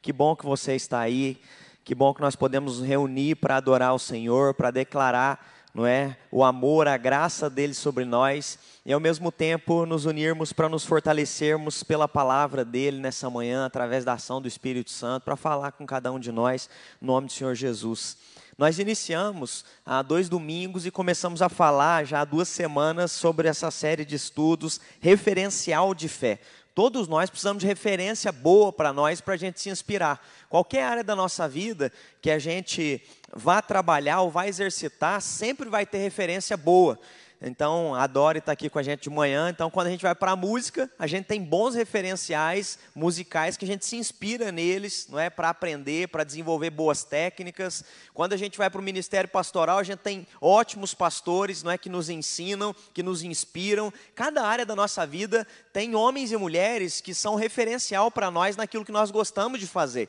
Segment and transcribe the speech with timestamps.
[0.00, 1.40] Que bom que você está aí.
[1.84, 6.16] Que bom que nós podemos nos reunir para adorar o Senhor, para declarar, não é,
[6.30, 10.84] o amor, a graça dele sobre nós e ao mesmo tempo nos unirmos para nos
[10.84, 15.86] fortalecermos pela palavra dele nessa manhã, através da ação do Espírito Santo, para falar com
[15.86, 16.68] cada um de nós,
[17.00, 18.16] no nome do Senhor Jesus.
[18.58, 23.70] Nós iniciamos há dois domingos e começamos a falar já há duas semanas sobre essa
[23.70, 26.40] série de estudos referencial de fé.
[26.78, 30.24] Todos nós precisamos de referência boa para nós, para a gente se inspirar.
[30.48, 31.90] Qualquer área da nossa vida
[32.22, 33.02] que a gente
[33.34, 36.96] vá trabalhar ou vá exercitar, sempre vai ter referência boa.
[37.40, 39.48] Então, a Dori está aqui com a gente de manhã.
[39.48, 43.64] Então, quando a gente vai para a música, a gente tem bons referenciais musicais que
[43.64, 47.84] a gente se inspira neles, não é, para aprender, para desenvolver boas técnicas.
[48.12, 51.78] Quando a gente vai para o ministério pastoral, a gente tem ótimos pastores, não é,
[51.78, 53.92] que nos ensinam, que nos inspiram.
[54.16, 58.84] Cada área da nossa vida tem homens e mulheres que são referencial para nós naquilo
[58.84, 60.08] que nós gostamos de fazer.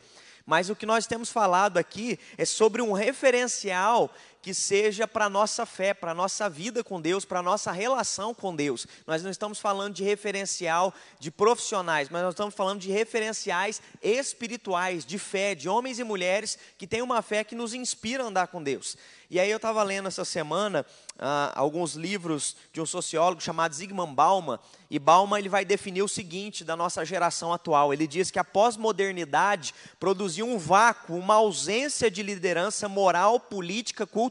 [0.50, 5.30] Mas o que nós temos falado aqui é sobre um referencial que seja para a
[5.30, 8.88] nossa fé, para a nossa vida com Deus, para a nossa relação com Deus.
[9.06, 15.06] Nós não estamos falando de referencial de profissionais, mas nós estamos falando de referenciais espirituais,
[15.06, 18.48] de fé, de homens e mulheres que têm uma fé que nos inspira a andar
[18.48, 18.98] com Deus.
[19.32, 20.84] E aí eu estava lendo essa semana
[21.20, 24.58] ah, alguns livros de um sociólogo chamado Zygmunt Bauman,
[24.90, 27.94] e Bauman ele vai definir o seguinte da nossa geração atual.
[27.94, 34.29] Ele diz que a pós-modernidade produziu um vácuo, uma ausência de liderança moral, política, cultural,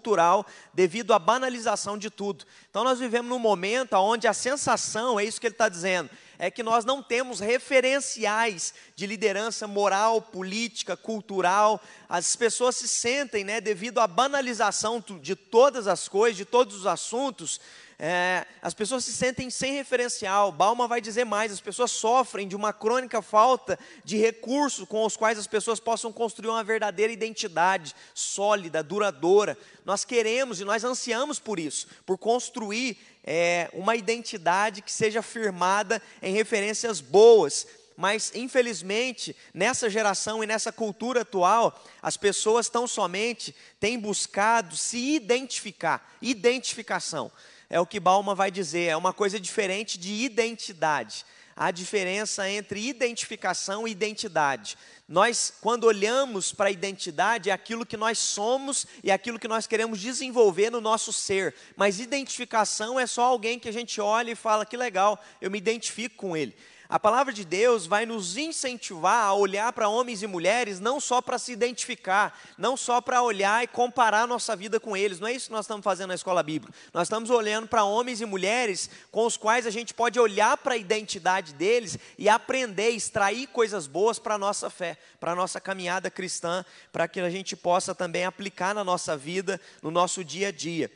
[0.72, 2.44] devido à banalização de tudo.
[2.70, 6.50] Então nós vivemos num momento onde a sensação, é isso que ele está dizendo, é
[6.50, 11.80] que nós não temos referenciais de liderança moral, política, cultural.
[12.08, 16.86] As pessoas se sentem, né, devido à banalização de todas as coisas, de todos os
[16.86, 17.60] assuntos,
[18.00, 20.52] é, as pessoas se sentem sem referencial.
[20.52, 25.16] Balma vai dizer mais: as pessoas sofrem de uma crônica falta de recursos com os
[25.16, 29.58] quais as pessoas possam construir uma verdadeira identidade sólida, duradoura.
[29.84, 36.00] Nós queremos e nós ansiamos por isso, por construir é, uma identidade que seja firmada
[36.22, 37.66] em referências boas.
[37.96, 45.16] Mas, infelizmente, nessa geração e nessa cultura atual, as pessoas tão somente têm buscado se
[45.16, 47.32] identificar identificação
[47.70, 51.24] é o que Balma vai dizer, é uma coisa diferente de identidade.
[51.54, 54.78] A diferença entre identificação e identidade.
[55.08, 59.66] Nós, quando olhamos para a identidade, é aquilo que nós somos e aquilo que nós
[59.66, 61.52] queremos desenvolver no nosso ser.
[61.76, 65.58] Mas identificação é só alguém que a gente olha e fala: que legal, eu me
[65.58, 66.54] identifico com ele.
[66.90, 71.20] A palavra de Deus vai nos incentivar a olhar para homens e mulheres não só
[71.20, 75.20] para se identificar, não só para olhar e comparar nossa vida com eles.
[75.20, 76.74] Não é isso que nós estamos fazendo na escola bíblica.
[76.94, 80.72] Nós estamos olhando para homens e mulheres com os quais a gente pode olhar para
[80.72, 85.60] a identidade deles e aprender, extrair coisas boas para a nossa fé, para a nossa
[85.60, 90.48] caminhada cristã, para que a gente possa também aplicar na nossa vida, no nosso dia
[90.48, 90.90] a dia.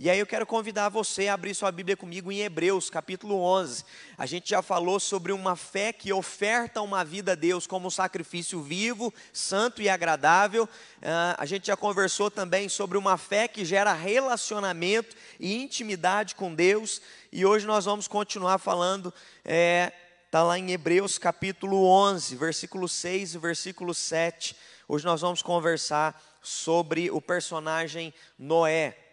[0.00, 3.84] E aí eu quero convidar você a abrir sua Bíblia comigo em Hebreus, capítulo 11.
[4.16, 8.62] A gente já falou sobre uma fé que oferta uma vida a Deus como sacrifício
[8.62, 10.66] vivo, santo e agradável.
[10.66, 16.54] Uh, a gente já conversou também sobre uma fé que gera relacionamento e intimidade com
[16.54, 17.02] Deus.
[17.32, 19.92] E hoje nós vamos continuar falando, está é,
[20.30, 24.54] tá lá em Hebreus, capítulo 11, versículo 6 e versículo 7.
[24.86, 29.07] Hoje nós vamos conversar sobre o personagem Noé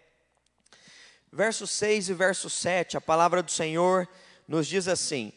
[1.35, 4.07] verso 6 e verso 7, a palavra do Senhor
[4.47, 5.33] nos diz assim: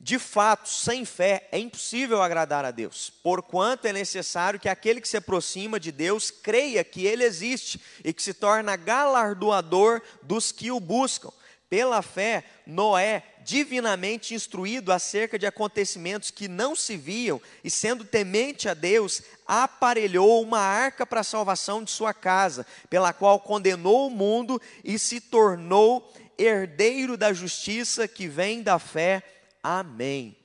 [0.00, 5.08] De fato, sem fé é impossível agradar a Deus, porquanto é necessário que aquele que
[5.08, 10.70] se aproxima de Deus creia que Ele existe e que se torna galardoador dos que
[10.70, 11.30] o buscam.
[11.72, 18.68] Pela fé, Noé, divinamente instruído acerca de acontecimentos que não se viam, e sendo temente
[18.68, 24.10] a Deus, aparelhou uma arca para a salvação de sua casa, pela qual condenou o
[24.10, 29.22] mundo e se tornou herdeiro da justiça que vem da fé.
[29.62, 30.36] Amém.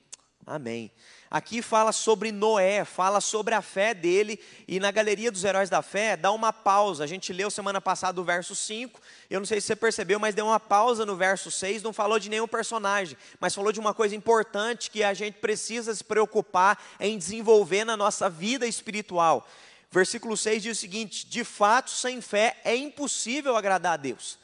[0.46, 0.90] Amém.
[1.30, 5.82] Aqui fala sobre Noé, fala sobre a fé dele, e na galeria dos heróis da
[5.82, 7.04] fé dá uma pausa.
[7.04, 8.98] A gente leu semana passada o verso 5,
[9.28, 12.18] eu não sei se você percebeu, mas deu uma pausa no verso 6, não falou
[12.18, 16.82] de nenhum personagem, mas falou de uma coisa importante que a gente precisa se preocupar
[16.98, 19.46] em desenvolver na nossa vida espiritual.
[19.90, 24.38] Versículo 6 diz o seguinte: De fato, sem fé é impossível agradar a Deus.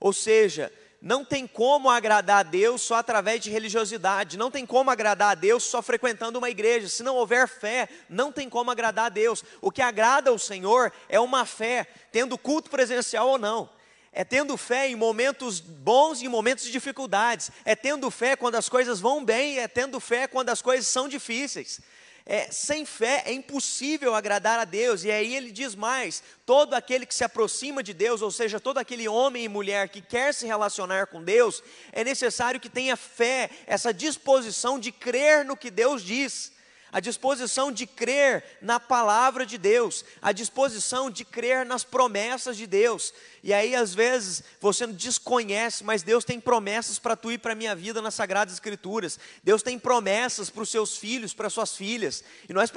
[0.00, 4.90] Ou seja, não tem como agradar a Deus só através de religiosidade, não tem como
[4.90, 6.88] agradar a Deus só frequentando uma igreja.
[6.88, 9.44] Se não houver fé, não tem como agradar a Deus.
[9.60, 13.70] O que agrada ao Senhor é uma fé, tendo culto presencial ou não.
[14.12, 17.52] É tendo fé em momentos bons e em momentos de dificuldades.
[17.64, 21.08] É tendo fé quando as coisas vão bem, é tendo fé quando as coisas são
[21.08, 21.80] difíceis.
[22.30, 27.06] É, sem fé é impossível agradar a Deus, e aí ele diz mais: todo aquele
[27.06, 30.46] que se aproxima de Deus, ou seja, todo aquele homem e mulher que quer se
[30.46, 36.02] relacionar com Deus, é necessário que tenha fé, essa disposição de crer no que Deus
[36.02, 36.52] diz
[36.92, 42.66] a disposição de crer na palavra de Deus, a disposição de crer nas promessas de
[42.66, 43.12] Deus.
[43.42, 47.56] E aí, às vezes, você desconhece, mas Deus tem promessas para tu e para a
[47.56, 49.18] minha vida nas Sagradas Escrituras.
[49.44, 52.24] Deus tem promessas para os seus filhos, para suas filhas.
[52.48, 52.70] E nós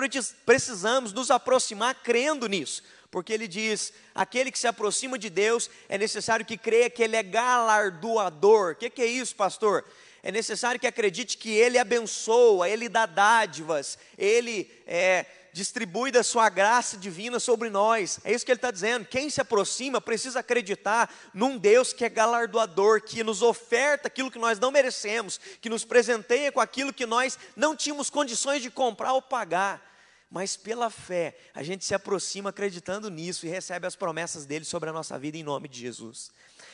[0.45, 2.83] precisamos nos aproximar crendo nisso.
[3.11, 7.17] Porque ele diz: aquele que se aproxima de Deus é necessário que creia que Ele
[7.17, 8.71] é galardoador.
[8.71, 9.85] O que, que é isso, pastor?
[10.23, 16.47] É necessário que acredite que Ele abençoa, Ele dá dádivas, Ele é, distribui da sua
[16.49, 18.19] graça divina sobre nós.
[18.23, 19.05] É isso que Ele está dizendo.
[19.05, 24.39] Quem se aproxima precisa acreditar num Deus que é galardoador, que nos oferta aquilo que
[24.39, 29.13] nós não merecemos, que nos presenteia com aquilo que nós não tínhamos condições de comprar
[29.13, 29.89] ou pagar.
[30.29, 34.89] Mas pela fé, a gente se aproxima acreditando nisso e recebe as promessas dele sobre
[34.89, 36.31] a nossa vida em nome de Jesus.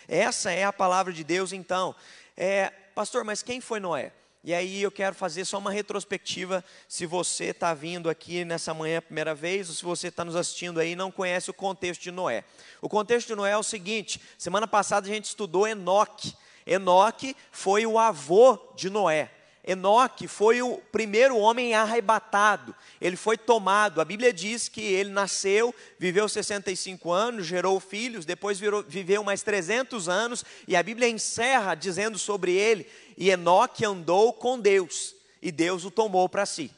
[0.07, 1.95] Essa é a palavra de Deus, então.
[2.35, 4.11] É, pastor, mas quem foi Noé?
[4.43, 8.97] E aí eu quero fazer só uma retrospectiva, se você está vindo aqui nessa manhã
[8.97, 12.01] a primeira vez, ou se você está nos assistindo aí e não conhece o contexto
[12.01, 12.43] de Noé.
[12.81, 16.33] O contexto de Noé é o seguinte, semana passada a gente estudou Enoque.
[16.65, 19.29] Enoque foi o avô de Noé.
[19.67, 23.99] Enoque foi o primeiro homem arrebatado, ele foi tomado.
[23.99, 29.43] A Bíblia diz que ele nasceu, viveu 65 anos, gerou filhos, depois virou, viveu mais
[29.43, 32.87] 300 anos, e a Bíblia encerra dizendo sobre ele:
[33.17, 36.71] e Enoque andou com Deus, e Deus o tomou para si.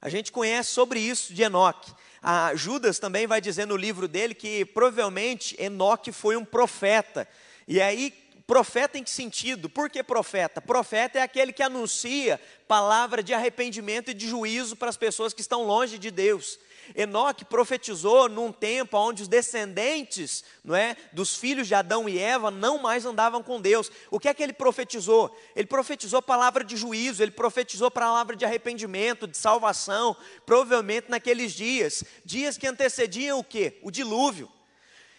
[0.00, 1.92] A gente conhece sobre isso de Enoque.
[2.22, 7.26] A Judas também vai dizer no livro dele que provavelmente Enoque foi um profeta.
[7.66, 8.12] E aí
[8.46, 9.68] Profeta em que sentido?
[9.68, 10.60] Por que profeta?
[10.60, 15.40] Profeta é aquele que anuncia palavra de arrependimento e de juízo para as pessoas que
[15.40, 16.56] estão longe de Deus.
[16.94, 22.48] Enoque profetizou num tempo onde os descendentes não é, dos filhos de Adão e Eva
[22.48, 23.90] não mais andavam com Deus.
[24.12, 25.36] O que é que ele profetizou?
[25.56, 32.04] Ele profetizou palavra de juízo, ele profetizou palavra de arrependimento, de salvação, provavelmente naqueles dias,
[32.24, 33.76] dias que antecediam o que?
[33.82, 34.48] O dilúvio.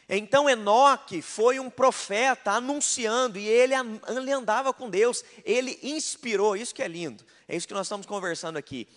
[0.09, 3.73] Então Enoque foi um profeta anunciando, e ele,
[4.31, 8.57] andava com Deus, ele inspirou, isso que é lindo, é isso que nós estamos conversando
[8.57, 8.87] aqui.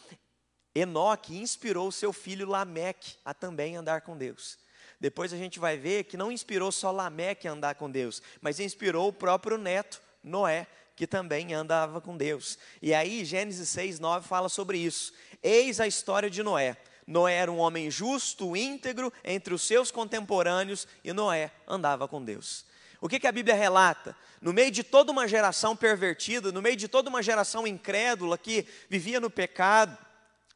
[0.73, 4.57] Enoque inspirou seu filho Lameque a também andar com Deus.
[5.01, 8.61] Depois a gente vai ver que não inspirou só Lameque a andar com Deus, mas
[8.61, 12.57] inspirou o próprio neto, Noé, que também andava com Deus.
[12.81, 15.13] E aí Gênesis 6, 9 fala sobre isso.
[15.43, 16.77] Eis a história de Noé.
[17.11, 22.65] Noé era um homem justo, íntegro entre os seus contemporâneos e Noé andava com Deus.
[23.01, 24.17] O que, que a Bíblia relata?
[24.41, 28.65] No meio de toda uma geração pervertida, no meio de toda uma geração incrédula que
[28.89, 29.99] vivia no pecado,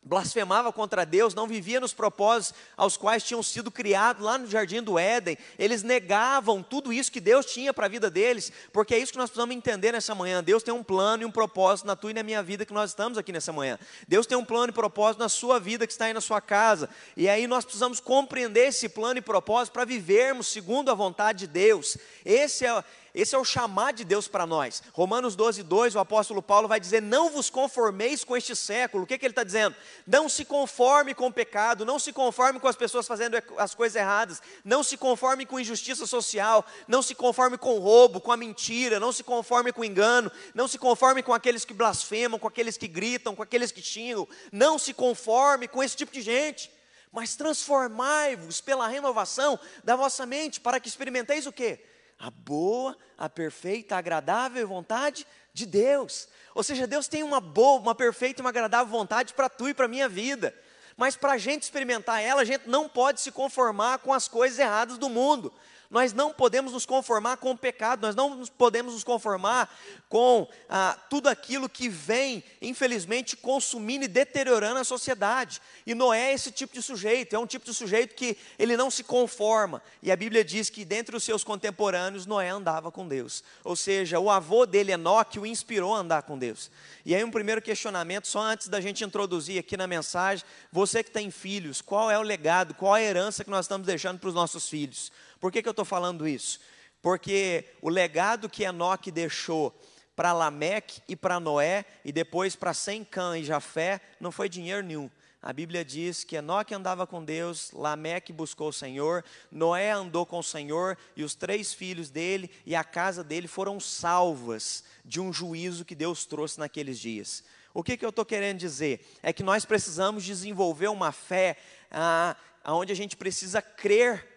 [0.05, 4.83] blasfemava contra Deus, não vivia nos propósitos aos quais tinham sido criados lá no jardim
[4.83, 5.39] do Éden.
[5.59, 9.19] Eles negavam tudo isso que Deus tinha para a vida deles, porque é isso que
[9.19, 10.45] nós precisamos entender nessa manhã.
[10.45, 12.91] Deus tem um plano e um propósito na tua e na minha vida que nós
[12.91, 13.79] estamos aqui nessa manhã.
[14.07, 16.89] Deus tem um plano e propósito na sua vida que está aí na sua casa.
[17.17, 21.47] E aí nós precisamos compreender esse plano e propósito para vivermos segundo a vontade de
[21.47, 21.97] Deus.
[22.25, 22.85] Esse é
[23.15, 24.83] esse é o chamar de Deus para nós.
[24.93, 29.05] Romanos 12, 2, o apóstolo Paulo vai dizer: Não vos conformeis com este século.
[29.05, 29.77] O que, que ele está dizendo?
[30.05, 33.95] Não se conforme com o pecado, não se conforme com as pessoas fazendo as coisas
[33.95, 38.37] erradas, não se conforme com injustiça social, não se conforme com o roubo, com a
[38.37, 42.77] mentira, não se conforme com engano, não se conforme com aqueles que blasfemam, com aqueles
[42.77, 46.75] que gritam, com aqueles que xingam, não se conforme com esse tipo de gente
[47.13, 51.81] mas transformai-vos pela renovação da vossa mente, para que experimenteis o quê?
[52.25, 56.27] A boa, a perfeita, a agradável vontade de Deus.
[56.55, 59.75] Ou seja, Deus tem uma boa, uma perfeita e uma agradável vontade para tu e
[59.75, 60.55] para minha vida.
[60.97, 64.59] Mas para a gente experimentar ela, a gente não pode se conformar com as coisas
[64.59, 65.53] erradas do mundo.
[65.95, 69.73] Nós não podemos nos conformar com o pecado, nós não podemos nos conformar
[70.09, 75.63] com ah, tudo aquilo que vem, infelizmente, consumindo e deteriorando a sociedade.
[75.87, 78.91] E Noé é esse tipo de sujeito, é um tipo de sujeito que ele não
[78.91, 79.81] se conforma.
[80.03, 83.45] E a Bíblia diz que dentre os seus contemporâneos, Noé andava com Deus.
[83.63, 86.73] Ou seja, o avô dele, Enoque, o inspirou a andar com Deus.
[87.07, 91.11] E aí um primeiro questionamento, só antes da gente introduzir aqui na mensagem, você que
[91.13, 94.29] tem filhos, qual é o legado, qual é a herança que nós estamos deixando para
[94.29, 95.13] os nossos filhos?
[95.45, 96.59] Por que, que eu estou falando isso?
[97.03, 99.79] Porque o legado que Enoque deixou
[100.17, 104.83] para Lameque e para Noé, e depois para Sem Cã e Jafé, não foi dinheiro
[104.83, 105.11] nenhum.
[105.43, 109.23] A Bíblia diz que Enoque andava com Deus, Lameque buscou o Senhor,
[109.53, 113.79] Noé andou com o Senhor, e os três filhos dele e a casa dele foram
[113.79, 117.45] salvas de um juízo que Deus trouxe naqueles dias.
[117.75, 119.07] O que, que eu estou querendo dizer?
[119.23, 121.59] É que nós precisamos desenvolver uma fé
[121.91, 122.35] ah,
[122.65, 124.33] onde a gente precisa crer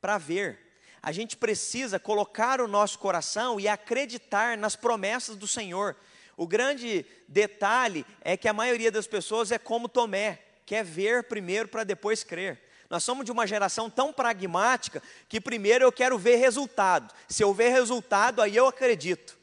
[0.00, 0.58] para ver.
[1.02, 5.96] A gente precisa colocar o nosso coração e acreditar nas promessas do Senhor.
[6.36, 11.68] O grande detalhe é que a maioria das pessoas é como Tomé, quer ver primeiro
[11.68, 12.60] para depois crer.
[12.90, 17.12] Nós somos de uma geração tão pragmática que primeiro eu quero ver resultado.
[17.28, 19.36] Se eu ver resultado, aí eu acredito.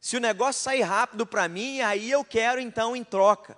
[0.00, 3.56] Se o negócio sair rápido para mim, aí eu quero então em troca.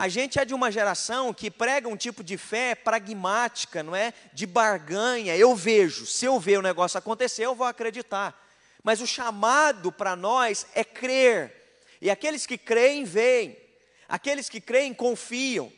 [0.00, 4.14] A gente é de uma geração que prega um tipo de fé pragmática, não é?
[4.32, 5.36] De barganha.
[5.36, 8.34] Eu vejo, se eu ver o negócio acontecer, eu vou acreditar.
[8.82, 11.52] Mas o chamado para nós é crer.
[12.00, 13.58] E aqueles que creem, veem.
[14.08, 15.70] Aqueles que creem, confiam.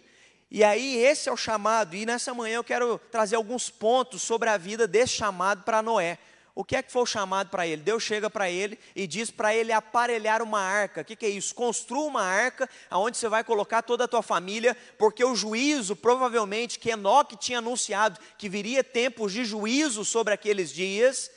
[0.48, 1.96] E aí, esse é o chamado.
[1.96, 6.16] E nessa manhã eu quero trazer alguns pontos sobre a vida desse chamado para Noé.
[6.54, 7.80] O que é que foi o chamado para ele?
[7.80, 11.00] Deus chega para ele e diz para ele aparelhar uma arca.
[11.00, 11.54] O que, que, é isso?
[11.54, 16.78] Construa uma arca onde você vai colocar toda a tua família, porque o juízo, provavelmente,
[16.78, 21.30] que Enoque tinha anunciado que viria tempos de juízo sobre aqueles dias,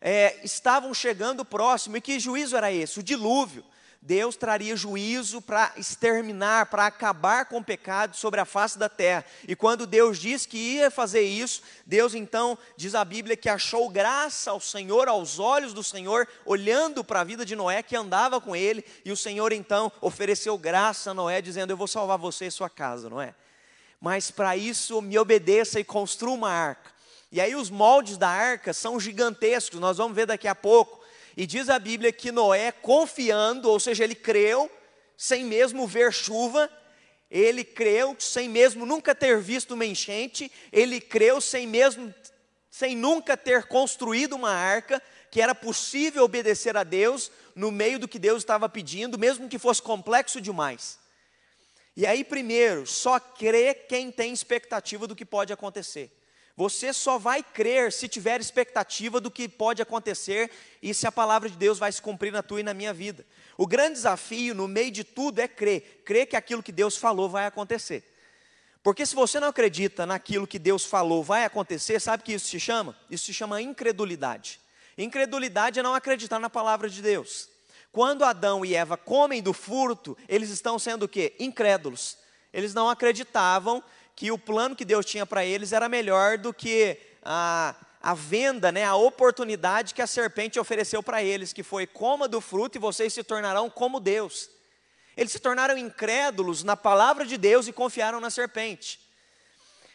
[0.00, 1.98] é, estavam chegando próximo.
[1.98, 2.98] E que juízo era esse?
[3.00, 3.64] O dilúvio.
[4.06, 9.24] Deus traria juízo para exterminar, para acabar com o pecado sobre a face da terra.
[9.48, 13.88] E quando Deus diz que ia fazer isso, Deus então, diz a Bíblia, que achou
[13.88, 18.42] graça ao Senhor, aos olhos do Senhor, olhando para a vida de Noé, que andava
[18.42, 22.44] com ele, e o Senhor então ofereceu graça a Noé, dizendo: Eu vou salvar você
[22.44, 23.34] e sua casa, não é?
[23.98, 26.92] Mas para isso me obedeça e construa uma arca.
[27.32, 31.03] E aí os moldes da arca são gigantescos, nós vamos ver daqui a pouco.
[31.36, 34.70] E diz a Bíblia que Noé, confiando, ou seja, ele creu,
[35.16, 36.70] sem mesmo ver chuva,
[37.30, 42.14] ele creu sem mesmo nunca ter visto uma enchente, ele creu sem mesmo,
[42.70, 48.06] sem nunca ter construído uma arca, que era possível obedecer a Deus no meio do
[48.06, 50.98] que Deus estava pedindo, mesmo que fosse complexo demais.
[51.96, 56.12] E aí, primeiro, só crê quem tem expectativa do que pode acontecer.
[56.56, 61.50] Você só vai crer se tiver expectativa do que pode acontecer e se a palavra
[61.50, 63.26] de Deus vai se cumprir na tua e na minha vida.
[63.58, 67.28] O grande desafio no meio de tudo é crer, crer que aquilo que Deus falou
[67.28, 68.08] vai acontecer.
[68.84, 72.46] Porque se você não acredita naquilo que Deus falou vai acontecer, sabe o que isso
[72.46, 72.96] se chama?
[73.10, 74.60] Isso se chama incredulidade.
[74.96, 77.48] Incredulidade é não acreditar na palavra de Deus.
[77.90, 81.34] Quando Adão e Eva comem do fruto, eles estão sendo o quê?
[81.40, 82.18] Incrédulos.
[82.52, 83.82] Eles não acreditavam
[84.16, 88.70] que o plano que Deus tinha para eles era melhor do que a, a venda,
[88.70, 92.80] né, a oportunidade que a serpente ofereceu para eles, que foi coma do fruto e
[92.80, 94.50] vocês se tornarão como Deus.
[95.16, 99.00] Eles se tornaram incrédulos na palavra de Deus e confiaram na serpente.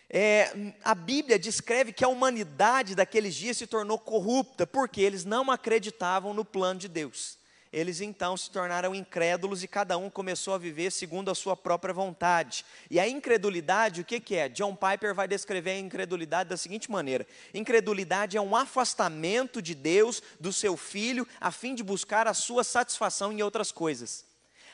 [0.09, 5.51] É, a Bíblia descreve que a humanidade daqueles dias se tornou corrupta, porque eles não
[5.51, 7.38] acreditavam no plano de Deus.
[7.71, 11.93] Eles então se tornaram incrédulos e cada um começou a viver segundo a sua própria
[11.93, 12.65] vontade.
[12.89, 14.49] E a incredulidade, o que, que é?
[14.49, 20.21] John Piper vai descrever a incredulidade da seguinte maneira: incredulidade é um afastamento de Deus,
[20.39, 24.25] do seu filho, a fim de buscar a sua satisfação em outras coisas.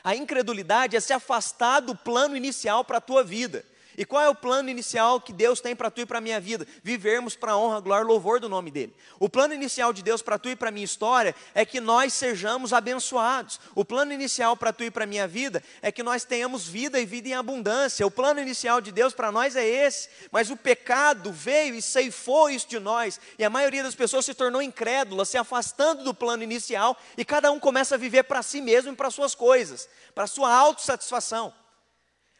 [0.02, 3.62] A incredulidade é se afastar do plano inicial para a tua vida.
[3.96, 6.38] E qual é o plano inicial que Deus tem para tu e para a minha
[6.38, 6.66] vida?
[6.82, 8.94] Vivermos para a honra, glória e louvor do nome dEle.
[9.18, 12.12] O plano inicial de Deus para tu e para a minha história é que nós
[12.12, 13.58] sejamos abençoados.
[13.74, 17.00] O plano inicial para tu e para a minha vida é que nós tenhamos vida
[17.00, 18.06] e vida em abundância.
[18.06, 20.08] O plano inicial de Deus para nós é esse.
[20.30, 23.18] Mas o pecado veio e ceifou isso de nós.
[23.38, 26.96] E a maioria das pessoas se tornou incrédula, se afastando do plano inicial.
[27.16, 30.54] E cada um começa a viver para si mesmo e para suas coisas, para sua
[30.54, 31.52] autossatisfação.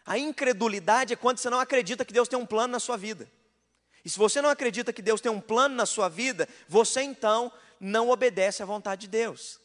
[0.06, 3.28] A incredulidade é quando você não acredita que Deus tem um plano na sua vida.
[4.04, 7.52] E se você não acredita que Deus tem um plano na sua vida, você então
[7.80, 9.58] não obedece à vontade de Deus.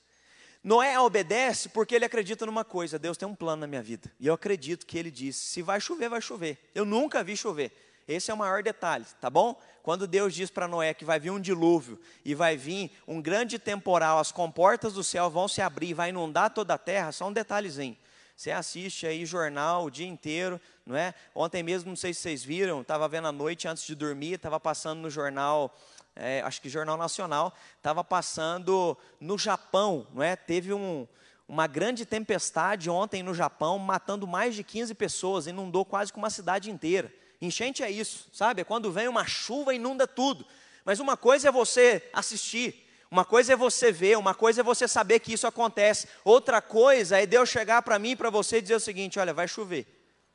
[0.63, 4.11] Noé obedece porque ele acredita numa coisa: Deus tem um plano na minha vida.
[4.19, 6.57] E eu acredito que ele disse: se vai chover, vai chover.
[6.73, 7.71] Eu nunca vi chover.
[8.07, 9.59] Esse é o maior detalhe, tá bom?
[9.83, 13.57] Quando Deus diz para Noé que vai vir um dilúvio e vai vir um grande
[13.59, 17.33] temporal, as comportas do céu vão se abrir, vai inundar toda a terra, só um
[17.33, 17.95] detalhezinho.
[18.35, 21.13] Você assiste aí jornal o dia inteiro, não é?
[21.35, 24.59] Ontem mesmo, não sei se vocês viram, estava vendo à noite antes de dormir, estava
[24.59, 25.77] passando no jornal,
[26.15, 30.35] é, acho que Jornal Nacional, estava passando no Japão, não é?
[30.35, 31.07] Teve um,
[31.47, 36.29] uma grande tempestade ontem no Japão, matando mais de 15 pessoas, inundou quase que uma
[36.29, 37.13] cidade inteira.
[37.41, 38.61] Enchente é isso, sabe?
[38.61, 40.45] É quando vem uma chuva, inunda tudo.
[40.85, 44.87] Mas uma coisa é você assistir, uma coisa é você ver, uma coisa é você
[44.87, 46.07] saber que isso acontece.
[46.23, 49.33] Outra coisa é Deus chegar para mim e para você e dizer o seguinte: olha,
[49.33, 49.85] vai chover.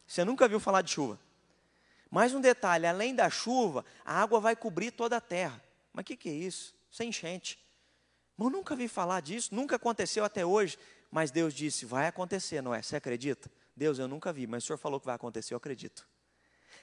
[0.06, 1.18] Você nunca viu falar de chuva.
[2.10, 5.58] Mais um detalhe: além da chuva, a água vai cobrir toda a terra.
[5.90, 6.74] Mas o que, que é isso?
[6.90, 7.58] Isso é enchente.
[8.38, 10.78] Eu nunca vi falar disso, nunca aconteceu até hoje.
[11.10, 12.82] Mas Deus disse: vai acontecer, não é?
[12.82, 13.50] Você acredita?
[13.74, 16.06] Deus, eu nunca vi, mas o Senhor falou que vai acontecer, eu acredito.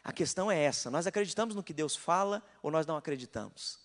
[0.04, 3.83] A questão é essa: nós acreditamos no que Deus fala ou nós não acreditamos?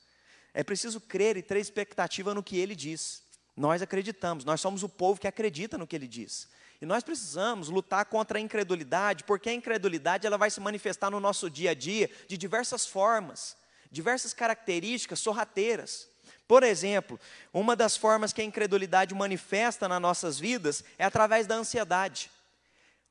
[0.58, 3.22] É preciso crer e ter expectativa no que Ele diz.
[3.56, 6.48] Nós acreditamos, nós somos o povo que acredita no que Ele diz.
[6.80, 11.20] E nós precisamos lutar contra a incredulidade, porque a incredulidade ela vai se manifestar no
[11.20, 13.56] nosso dia a dia de diversas formas,
[13.88, 16.08] diversas características sorrateiras.
[16.48, 17.20] Por exemplo,
[17.54, 22.32] uma das formas que a incredulidade manifesta nas nossas vidas é através da ansiedade.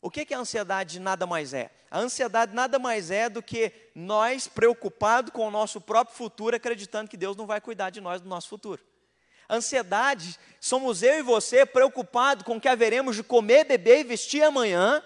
[0.02, 1.72] O que, que a ansiedade nada mais é?
[1.90, 7.10] A ansiedade nada mais é do que nós preocupados com o nosso próprio futuro, acreditando
[7.10, 8.84] que Deus não vai cuidar de nós do nosso futuro.
[9.50, 14.44] Ansiedade, somos eu e você preocupados com o que haveremos de comer, beber e vestir
[14.44, 15.02] amanhã.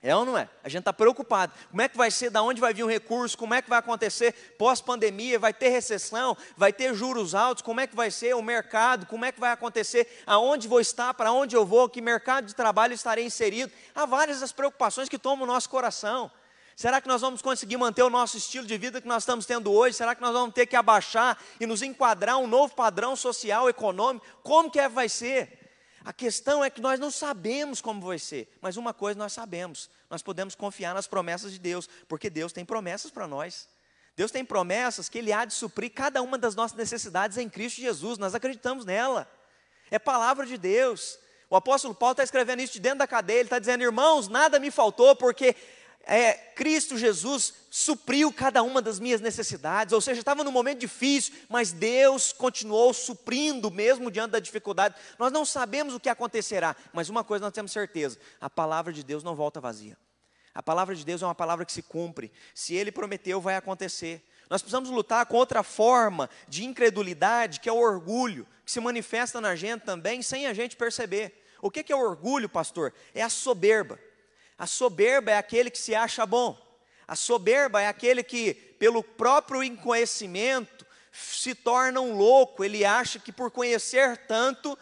[0.00, 0.48] É ou não é?
[0.62, 1.52] A gente está preocupado.
[1.70, 2.30] Como é que vai ser?
[2.30, 3.36] Da onde vai vir o recurso?
[3.36, 5.40] Como é que vai acontecer pós-pandemia?
[5.40, 6.36] Vai ter recessão?
[6.56, 7.62] Vai ter juros altos?
[7.62, 9.06] Como é que vai ser o mercado?
[9.06, 10.22] Como é que vai acontecer?
[10.24, 11.12] Aonde vou estar?
[11.14, 11.88] Para onde eu vou?
[11.88, 13.72] Que mercado de trabalho estarei inserido?
[13.92, 16.30] Há várias as preocupações que tomam o nosso coração.
[16.76, 19.72] Será que nós vamos conseguir manter o nosso estilo de vida que nós estamos tendo
[19.72, 19.96] hoje?
[19.96, 24.24] Será que nós vamos ter que abaixar e nos enquadrar um novo padrão social, econômico?
[24.44, 25.57] Como que é, vai ser?
[26.04, 29.90] A questão é que nós não sabemos como vai ser, mas uma coisa nós sabemos:
[30.08, 33.68] nós podemos confiar nas promessas de Deus, porque Deus tem promessas para nós.
[34.16, 37.80] Deus tem promessas que Ele há de suprir cada uma das nossas necessidades em Cristo
[37.80, 39.30] Jesus, nós acreditamos nela.
[39.90, 41.18] É palavra de Deus.
[41.50, 44.58] O apóstolo Paulo está escrevendo isso de dentro da cadeia, ele está dizendo, irmãos, nada
[44.58, 45.56] me faltou, porque
[46.06, 51.34] é, Cristo Jesus supriu cada uma das minhas necessidades, ou seja, estava num momento difícil,
[51.48, 54.94] mas Deus continuou suprindo mesmo diante da dificuldade.
[55.18, 59.02] Nós não sabemos o que acontecerá, mas uma coisa nós temos certeza: a palavra de
[59.02, 59.98] Deus não volta vazia.
[60.54, 62.32] A palavra de Deus é uma palavra que se cumpre.
[62.54, 64.24] Se Ele prometeu, vai acontecer.
[64.48, 69.40] Nós precisamos lutar com outra forma de incredulidade, que é o orgulho, que se manifesta
[69.40, 71.44] na gente também sem a gente perceber.
[71.60, 72.94] O que é o orgulho, pastor?
[73.14, 73.98] É a soberba.
[74.58, 76.58] A soberba é aquele que se acha bom.
[77.06, 82.64] A soberba é aquele que, pelo próprio inconhecimento, se torna um louco.
[82.64, 84.76] Ele acha que por conhecer tanto,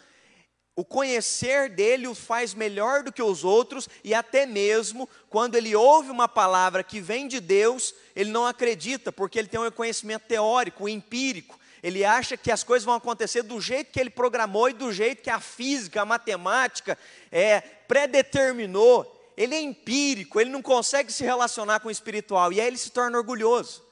[0.75, 5.75] o conhecer dele o faz melhor do que os outros, e até mesmo quando ele
[5.75, 10.23] ouve uma palavra que vem de Deus, ele não acredita, porque ele tem um conhecimento
[10.27, 11.59] teórico, empírico.
[11.81, 15.21] Ele acha que as coisas vão acontecer do jeito que ele programou e do jeito
[15.21, 16.97] que a física, a matemática
[17.31, 22.65] é, predeterminou ele é empírico, ele não consegue se relacionar com o espiritual, e aí
[22.67, 23.85] ele se torna orgulhoso.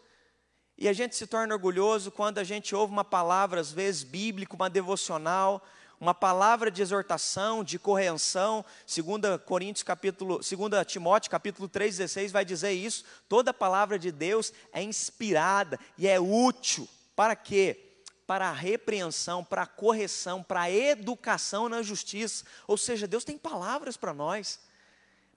[0.77, 4.55] E a gente se torna orgulhoso quando a gente ouve uma palavra, às vezes bíblica,
[4.55, 5.65] uma devocional,
[5.99, 12.71] uma palavra de exortação, de correção, 2 Coríntios capítulo, 2 Timóteo capítulo 3:16 vai dizer
[12.71, 13.05] isso.
[13.29, 17.79] Toda palavra de Deus é inspirada e é útil para quê?
[18.27, 22.43] Para a repreensão, para a correção, para a educação na justiça.
[22.67, 24.59] Ou seja, Deus tem palavras para nós.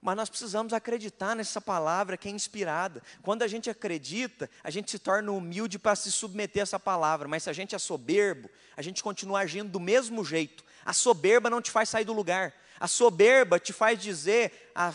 [0.01, 3.03] Mas nós precisamos acreditar nessa palavra que é inspirada.
[3.21, 7.27] Quando a gente acredita, a gente se torna humilde para se submeter a essa palavra.
[7.27, 10.63] Mas se a gente é soberbo, a gente continua agindo do mesmo jeito.
[10.85, 12.53] A soberba não te faz sair do lugar.
[12.79, 14.93] A soberba te faz dizer a,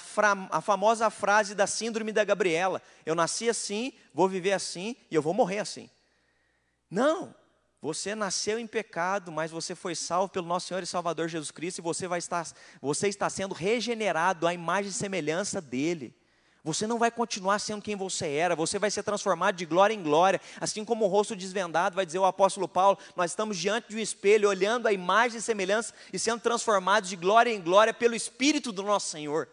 [0.51, 5.21] a famosa frase da síndrome da Gabriela: Eu nasci assim, vou viver assim e eu
[5.21, 5.91] vou morrer assim.
[6.91, 7.35] Não,
[7.85, 11.81] você nasceu em pecado, mas você foi salvo pelo nosso Senhor e Salvador Jesus Cristo
[11.81, 16.17] e você vai estar, você está sendo regenerado à imagem e semelhança dele.
[16.65, 20.03] Você não vai continuar sendo quem você era, você vai ser transformado de glória em
[20.03, 23.97] glória, assim como o rosto desvendado, vai dizer o apóstolo Paulo, nós estamos diante de
[23.97, 28.15] um espelho, olhando a imagem e semelhança e sendo transformados de glória em glória pelo
[28.15, 29.47] Espírito do nosso Senhor.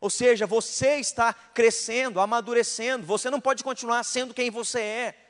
[0.00, 5.21] Ou seja, você está crescendo, amadurecendo, você não pode continuar sendo quem você é.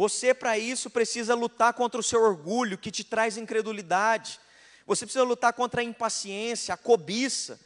[0.00, 4.40] Você, para isso, precisa lutar contra o seu orgulho, que te traz incredulidade.
[4.86, 7.60] Você precisa lutar contra a impaciência, a cobiça.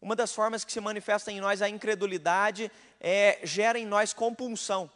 [0.00, 4.88] Uma das formas que se manifesta em nós a incredulidade é, gera em nós compulsão.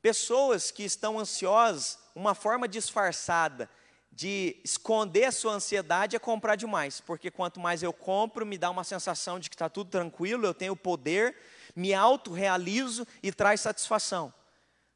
[0.00, 3.68] Pessoas que estão ansiosas, uma forma disfarçada
[4.12, 8.70] de esconder a sua ansiedade é comprar demais, porque quanto mais eu compro, me dá
[8.70, 11.34] uma sensação de que está tudo tranquilo, eu tenho poder,
[11.74, 14.32] me autorrealizo e traz satisfação.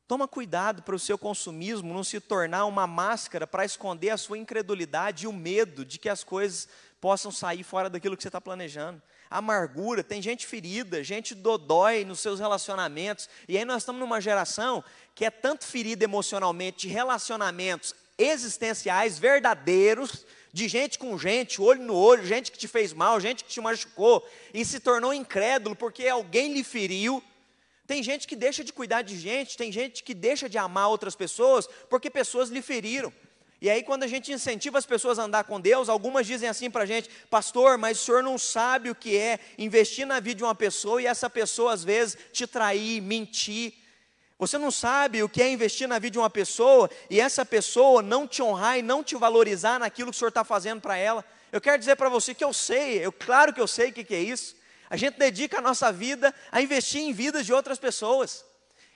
[0.09, 4.39] Toma cuidado para o seu consumismo não se tornar uma máscara para esconder a sua
[4.39, 6.69] incredulidade e o medo de que as coisas
[7.01, 9.03] possam sair fora daquilo que você está planejando.
[9.29, 13.29] Amargura, tem gente ferida, gente dodói nos seus relacionamentos.
[13.49, 20.25] E aí nós estamos numa geração que é tanto ferida emocionalmente de relacionamentos existenciais, verdadeiros,
[20.53, 23.61] de gente com gente, olho no olho, gente que te fez mal, gente que te
[23.61, 27.23] machucou, e se tornou incrédulo porque alguém lhe feriu
[27.87, 31.15] tem gente que deixa de cuidar de gente, tem gente que deixa de amar outras
[31.15, 33.13] pessoas porque pessoas lhe feriram.
[33.61, 36.71] E aí, quando a gente incentiva as pessoas a andar com Deus, algumas dizem assim
[36.71, 40.37] para a gente, pastor, mas o senhor não sabe o que é investir na vida
[40.37, 43.73] de uma pessoa e essa pessoa, às vezes, te trair, mentir.
[44.39, 48.03] Você não sabe o que é investir na vida de uma pessoa e essa pessoa
[48.03, 51.25] não te honrar e não te valorizar naquilo que o senhor está fazendo para ela.
[51.51, 54.05] Eu quero dizer para você que eu sei, eu claro que eu sei o que,
[54.05, 54.55] que é isso.
[54.89, 58.45] A gente dedica a nossa vida a investir em vidas de outras pessoas.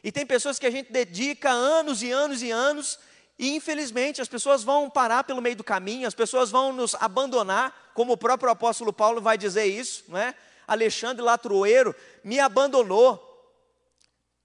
[0.03, 2.98] E tem pessoas que a gente dedica anos e anos e anos
[3.40, 7.90] e infelizmente as pessoas vão parar pelo meio do caminho, as pessoas vão nos abandonar,
[7.94, 10.35] como o próprio apóstolo Paulo vai dizer isso, não é?
[10.68, 13.18] Alexandre Latroeiro me abandonou,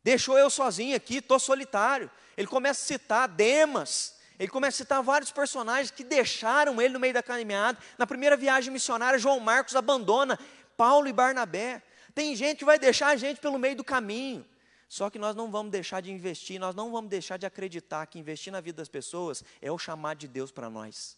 [0.02, 2.10] deixou eu sozinho aqui, estou solitário.
[2.38, 7.00] Ele começa a citar Demas, ele começa a citar vários personagens que deixaram ele no
[7.00, 7.78] meio da caminhada.
[7.98, 10.40] Na primeira viagem missionária, João Marcos abandona
[10.78, 11.82] Paulo e Barnabé.
[12.14, 14.46] Tem gente que vai deixar a gente pelo meio do caminho.
[14.88, 18.20] Só que nós não vamos deixar de investir, nós não vamos deixar de acreditar que
[18.20, 21.18] investir na vida das pessoas é o chamado de Deus para nós.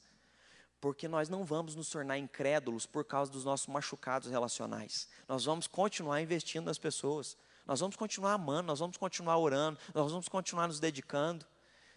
[0.79, 5.09] Porque nós não vamos nos tornar incrédulos por causa dos nossos machucados relacionais.
[5.27, 7.35] Nós vamos continuar investindo nas pessoas.
[7.65, 11.45] Nós vamos continuar amando, nós vamos continuar orando, nós vamos continuar nos dedicando.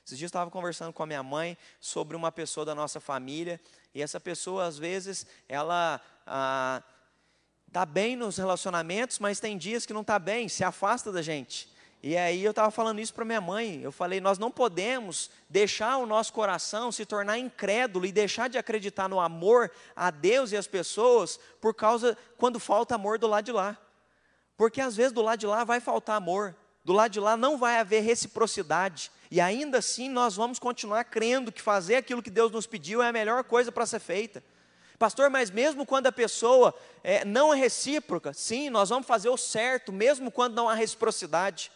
[0.05, 3.61] Esses dias eu estava conversando com a minha mãe sobre uma pessoa da nossa família,
[3.95, 6.83] e essa pessoa, às vezes, ela ah,
[7.71, 11.71] está bem nos relacionamentos, mas tem dias que não está bem, se afasta da gente.
[12.03, 13.81] E aí eu estava falando isso para minha mãe.
[13.81, 18.59] Eu falei, nós não podemos deixar o nosso coração se tornar incrédulo e deixar de
[18.59, 23.45] acreditar no amor a Deus e as pessoas por causa quando falta amor do lado
[23.45, 23.79] de lá.
[24.57, 27.57] Porque às vezes do lado de lá vai faltar amor, do lado de lá não
[27.57, 29.13] vai haver reciprocidade.
[29.31, 33.09] E ainda assim nós vamos continuar crendo que fazer aquilo que Deus nos pediu é
[33.11, 34.43] a melhor coisa para ser feita.
[35.01, 39.37] Pastor, mas mesmo quando a pessoa é, não é recíproca, sim, nós vamos fazer o
[39.39, 41.73] certo, mesmo quando não há reciprocidade.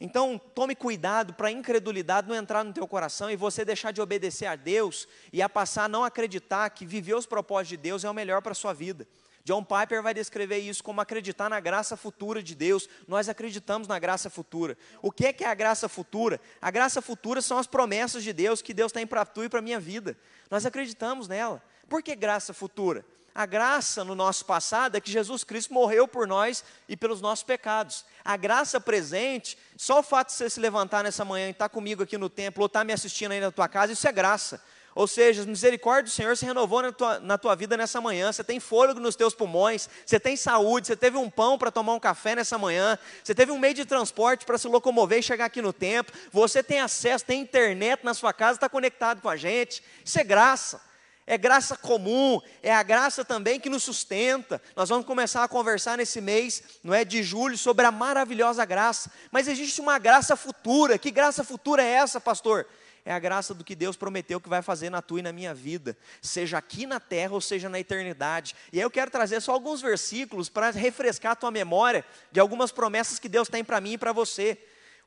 [0.00, 4.00] Então, tome cuidado para a incredulidade não entrar no teu coração e você deixar de
[4.00, 8.02] obedecer a Deus e a passar a não acreditar que viver os propósitos de Deus
[8.02, 9.06] é o melhor para a sua vida.
[9.44, 12.88] John Piper vai descrever isso como acreditar na graça futura de Deus.
[13.06, 14.74] Nós acreditamos na graça futura.
[15.02, 16.40] O que é, que é a graça futura?
[16.62, 19.58] A graça futura são as promessas de Deus que Deus tem para tu e para
[19.58, 20.16] a minha vida.
[20.50, 21.62] Nós acreditamos nela.
[21.88, 23.04] Por que graça futura?
[23.38, 27.44] A graça no nosso passado é que Jesus Cristo morreu por nós e pelos nossos
[27.44, 28.04] pecados.
[28.24, 32.02] A graça presente, só o fato de você se levantar nessa manhã e estar comigo
[32.02, 34.60] aqui no templo, ou estar me assistindo aí na tua casa, isso é graça.
[34.92, 38.32] Ou seja, a misericórdia do Senhor se renovou na tua, na tua vida nessa manhã.
[38.32, 41.94] Você tem fôlego nos teus pulmões, você tem saúde, você teve um pão para tomar
[41.94, 45.44] um café nessa manhã, você teve um meio de transporte para se locomover e chegar
[45.44, 49.36] aqui no templo, você tem acesso, tem internet na sua casa, está conectado com a
[49.36, 49.80] gente.
[50.04, 50.87] Isso é graça
[51.28, 54.62] é graça comum, é a graça também que nos sustenta.
[54.74, 59.12] Nós vamos começar a conversar nesse mês, não é, de julho, sobre a maravilhosa graça.
[59.30, 60.96] Mas existe uma graça futura.
[60.96, 62.66] Que graça futura é essa, pastor?
[63.04, 65.52] É a graça do que Deus prometeu que vai fazer na tua e na minha
[65.52, 68.56] vida, seja aqui na terra ou seja na eternidade.
[68.72, 72.72] E aí eu quero trazer só alguns versículos para refrescar a tua memória de algumas
[72.72, 74.56] promessas que Deus tem para mim e para você.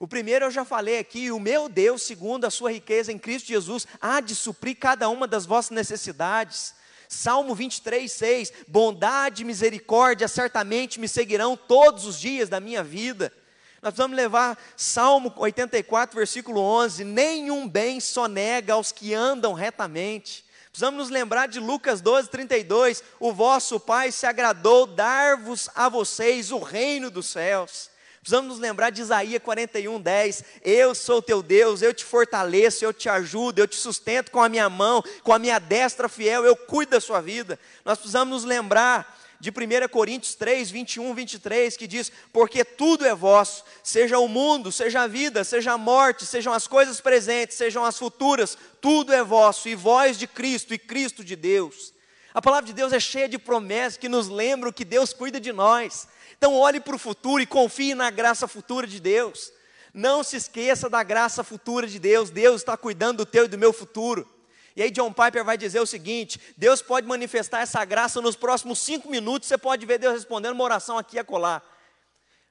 [0.01, 3.49] O primeiro eu já falei aqui, o meu Deus, segundo a sua riqueza em Cristo
[3.49, 6.73] Jesus, há de suprir cada uma das vossas necessidades.
[7.07, 13.31] Salmo 23, 6: Bondade e misericórdia certamente me seguirão todos os dias da minha vida.
[13.79, 20.43] Nós vamos levar Salmo 84, versículo 11: Nenhum bem sonega aos que andam retamente.
[20.71, 26.51] Precisamos nos lembrar de Lucas 12, 32: O vosso Pai se agradou dar-vos a vocês
[26.51, 27.90] o reino dos céus.
[28.21, 30.43] Precisamos nos lembrar de Isaías 41, 10.
[30.63, 34.47] Eu sou teu Deus, eu te fortaleço, eu te ajudo, eu te sustento com a
[34.47, 37.59] minha mão, com a minha destra fiel, eu cuido da sua vida.
[37.83, 43.15] Nós precisamos nos lembrar de 1 Coríntios 3, 21, 23, que diz: Porque tudo é
[43.15, 47.83] vosso, seja o mundo, seja a vida, seja a morte, sejam as coisas presentes, sejam
[47.83, 51.91] as futuras, tudo é vosso, e vós de Cristo, e Cristo de Deus.
[52.35, 55.51] A palavra de Deus é cheia de promessas que nos lembram que Deus cuida de
[55.51, 56.07] nós.
[56.41, 59.53] Então olhe para o futuro e confie na graça futura de Deus.
[59.93, 62.31] Não se esqueça da graça futura de Deus.
[62.31, 64.27] Deus está cuidando do teu e do meu futuro.
[64.75, 68.79] E aí John Piper vai dizer o seguinte: Deus pode manifestar essa graça nos próximos
[68.79, 69.47] cinco minutos.
[69.47, 71.61] Você pode ver Deus respondendo uma oração aqui e acolá.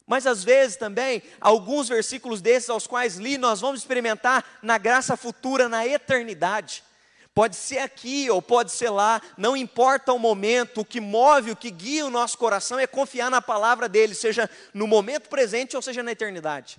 [0.07, 5.16] Mas às vezes também, alguns versículos desses aos quais li, nós vamos experimentar na graça
[5.16, 6.85] futura, na eternidade.
[7.34, 11.56] Pode ser aqui ou pode ser lá, não importa o momento, o que move, o
[11.56, 15.82] que guia o nosso coração é confiar na palavra dele, seja no momento presente ou
[15.82, 16.78] seja na eternidade.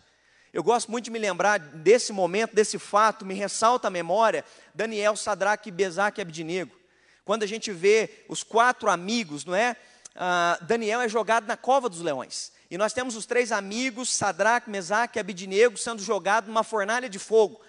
[0.51, 4.43] Eu gosto muito de me lembrar desse momento, desse fato, me ressalta a memória,
[4.75, 6.75] Daniel, Sadraque, Bezaque e Abdinego.
[7.23, 9.77] Quando a gente vê os quatro amigos, não é?
[10.13, 12.51] Ah, Daniel é jogado na cova dos leões.
[12.69, 17.19] E nós temos os três amigos, Sadraque, Mesaque e Abdinego, sendo jogados numa fornalha de
[17.19, 17.61] fogo.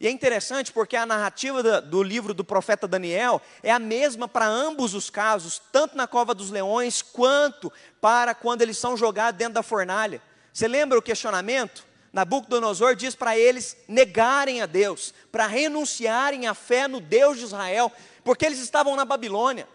[0.00, 4.46] E é interessante porque a narrativa do livro do profeta Daniel é a mesma para
[4.46, 9.54] ambos os casos, tanto na cova dos leões quanto para quando eles são jogados dentro
[9.54, 10.22] da fornalha.
[10.54, 11.84] Você lembra o questionamento?
[12.14, 17.92] Nabucodonosor diz para eles negarem a Deus, para renunciarem à fé no Deus de Israel,
[18.24, 19.68] porque eles estavam na Babilônia.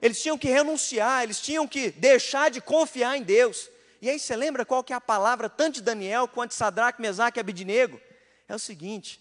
[0.00, 3.70] Eles tinham que renunciar, eles tinham que deixar de confiar em Deus.
[4.00, 7.00] E aí você lembra qual que é a palavra tanto de Daniel quanto de Sadraque,
[7.00, 7.98] Mesaque e Abidinego?
[8.46, 9.20] É o seguinte: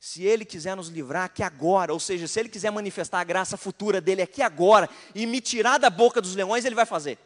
[0.00, 3.56] se ele quiser nos livrar aqui agora, ou seja, se ele quiser manifestar a graça
[3.56, 7.18] futura dele aqui agora e me tirar da boca dos leões, ele vai fazer.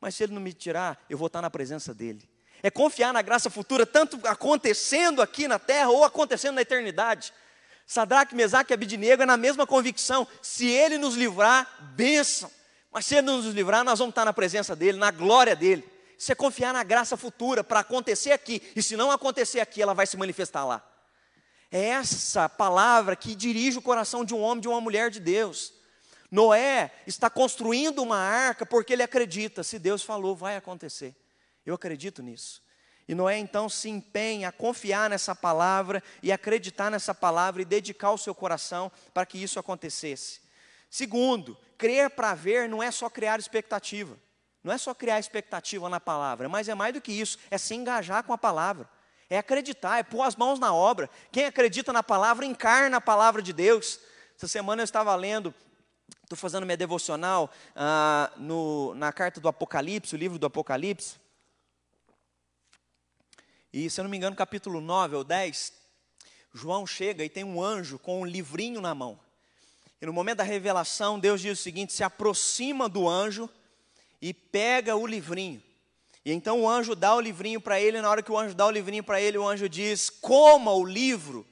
[0.00, 2.28] Mas se ele não me tirar, eu vou estar na presença dele.
[2.62, 7.32] É confiar na graça futura, tanto acontecendo aqui na terra ou acontecendo na eternidade.
[7.86, 10.28] Sadraque, Mesaque e Abidinego é na mesma convicção.
[10.42, 12.50] Se ele nos livrar, bênção.
[12.92, 15.88] Mas se ele não nos livrar, nós vamos estar na presença dele, na glória dele.
[16.18, 18.62] Isso é confiar na graça futura para acontecer aqui.
[18.76, 20.89] E se não acontecer aqui, ela vai se manifestar lá.
[21.70, 25.72] É essa palavra que dirige o coração de um homem, de uma mulher de Deus.
[26.30, 31.14] Noé está construindo uma arca porque ele acredita, se Deus falou, vai acontecer.
[31.64, 32.62] Eu acredito nisso.
[33.08, 38.12] E Noé então se empenha a confiar nessa palavra e acreditar nessa palavra e dedicar
[38.12, 40.40] o seu coração para que isso acontecesse.
[40.88, 44.16] Segundo, crer para ver não é só criar expectativa.
[44.62, 47.74] Não é só criar expectativa na palavra, mas é mais do que isso, é se
[47.74, 48.88] engajar com a palavra.
[49.30, 51.08] É acreditar, é pôr as mãos na obra.
[51.30, 54.00] Quem acredita na palavra, encarna a palavra de Deus.
[54.36, 55.54] Essa semana eu estava lendo,
[56.24, 61.14] estou fazendo minha devocional ah, no, na carta do Apocalipse, o livro do Apocalipse.
[63.72, 65.74] E se eu não me engano, capítulo 9 ou 10,
[66.52, 69.20] João chega e tem um anjo com um livrinho na mão.
[70.00, 73.48] E no momento da revelação, Deus diz o seguinte: se aproxima do anjo
[74.20, 75.62] e pega o livrinho.
[76.24, 78.54] E então o anjo dá o livrinho para ele, e na hora que o anjo
[78.54, 81.46] dá o livrinho para ele, o anjo diz: coma o livro,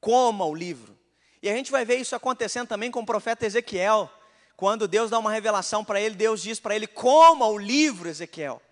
[0.00, 0.96] coma o livro.
[1.42, 4.10] E a gente vai ver isso acontecendo também com o profeta Ezequiel.
[4.56, 8.62] Quando Deus dá uma revelação para ele, Deus diz para ele: coma o livro, Ezequiel.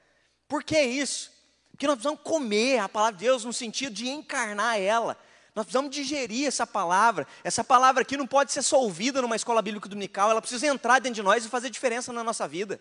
[0.47, 1.33] Por que isso?
[1.73, 5.17] Porque nós precisamos comer a palavra de Deus no sentido de encarnar ela.
[5.55, 7.27] Nós precisamos digerir essa palavra.
[7.43, 11.01] Essa palavra aqui não pode ser só ouvida numa escola bíblica dominical, ela precisa entrar
[11.01, 12.81] dentro de nós e fazer diferença na nossa vida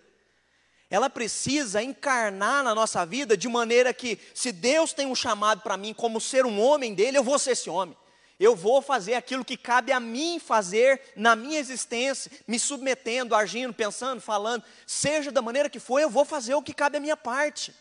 [0.89, 5.75] ela precisa encarnar na nossa vida de maneira que, se Deus tem um chamado para
[5.75, 7.95] mim como ser um homem dele, eu vou ser esse homem.
[8.39, 13.73] Eu vou fazer aquilo que cabe a mim fazer na minha existência, me submetendo, agindo,
[13.73, 17.17] pensando, falando, seja da maneira que for, eu vou fazer o que cabe a minha
[17.17, 17.73] parte.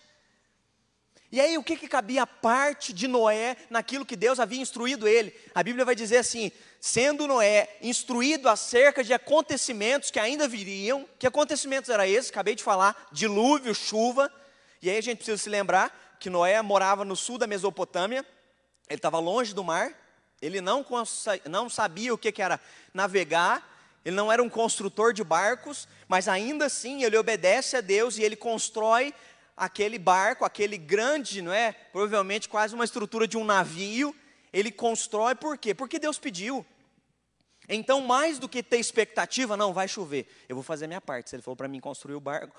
[1.37, 5.07] E aí, o que, que cabia a parte de Noé naquilo que Deus havia instruído
[5.07, 5.38] ele?
[5.55, 11.27] A Bíblia vai dizer assim: sendo Noé instruído acerca de acontecimentos que ainda viriam, que
[11.27, 12.31] acontecimentos eram esses?
[12.31, 14.33] Acabei de falar: dilúvio, chuva.
[14.81, 18.25] E aí a gente precisa se lembrar que Noé morava no sul da Mesopotâmia,
[18.88, 19.92] ele estava longe do mar,
[20.40, 20.87] ele não,
[21.51, 22.59] não sabia o que, que era
[22.94, 28.16] navegar, ele não era um construtor de barcos, mas ainda assim ele obedece a Deus
[28.16, 29.12] e ele constrói
[29.57, 31.73] aquele barco, aquele grande, não é?
[31.73, 34.14] Provavelmente quase uma estrutura de um navio,
[34.53, 35.75] ele constrói por quê?
[35.75, 36.64] Porque Deus pediu.
[37.69, 40.27] Então, mais do que ter expectativa, não, vai chover.
[40.49, 41.31] Eu vou fazer a minha parte.
[41.31, 42.55] Se ele falou para mim construir o barco,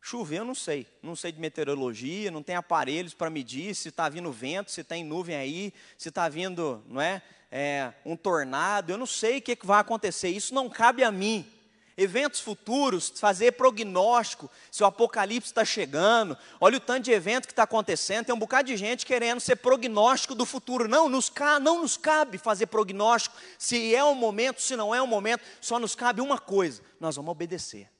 [0.00, 0.86] chover eu não sei.
[1.02, 5.04] Não sei de meteorologia, não tem aparelhos para medir se está vindo vento, se tem
[5.04, 8.90] nuvem aí, se está vindo, não é, é, um tornado.
[8.90, 10.30] Eu não sei o que, que vai acontecer.
[10.30, 11.46] Isso não cabe a mim
[11.96, 17.52] eventos futuros, fazer prognóstico, se o apocalipse está chegando, olha o tanto de evento que
[17.52, 20.88] está acontecendo, tem um bocado de gente querendo ser prognóstico do futuro.
[20.88, 25.06] Não, nos, não nos cabe fazer prognóstico, se é um momento, se não é um
[25.06, 27.90] momento, só nos cabe uma coisa: nós vamos obedecer.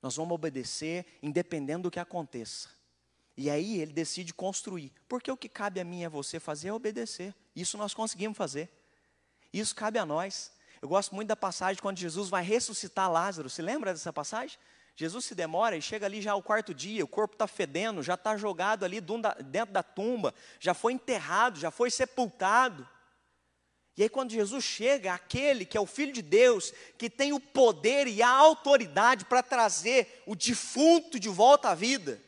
[0.00, 2.68] Nós vamos obedecer independendo do que aconteça.
[3.36, 6.68] E aí ele decide construir, porque o que cabe a mim e a você fazer
[6.68, 7.34] é obedecer.
[7.54, 8.68] Isso nós conseguimos fazer.
[9.52, 10.50] Isso cabe a nós.
[10.82, 13.48] Eu gosto muito da passagem quando Jesus vai ressuscitar Lázaro.
[13.48, 14.58] Se lembra dessa passagem?
[14.96, 18.14] Jesus se demora e chega ali já ao quarto dia, o corpo está fedendo, já
[18.14, 22.86] está jogado ali dentro da tumba, já foi enterrado, já foi sepultado.
[23.96, 27.38] E aí, quando Jesus chega, aquele que é o Filho de Deus, que tem o
[27.38, 32.20] poder e a autoridade para trazer o defunto de volta à vida,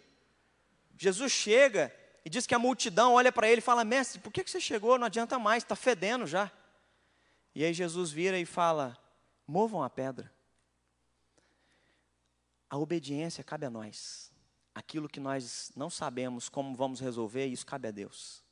[0.97, 1.93] Jesus chega
[2.25, 4.97] e diz que a multidão olha para ele e fala: Mestre, por que você chegou?
[4.97, 6.53] Não adianta mais, está fedendo já.
[7.55, 8.99] E aí Jesus vira e fala:
[9.47, 10.33] movam a pedra.
[12.69, 14.33] A obediência cabe a nós.
[14.75, 18.43] Aquilo que nós não sabemos como vamos resolver, isso cabe a Deus.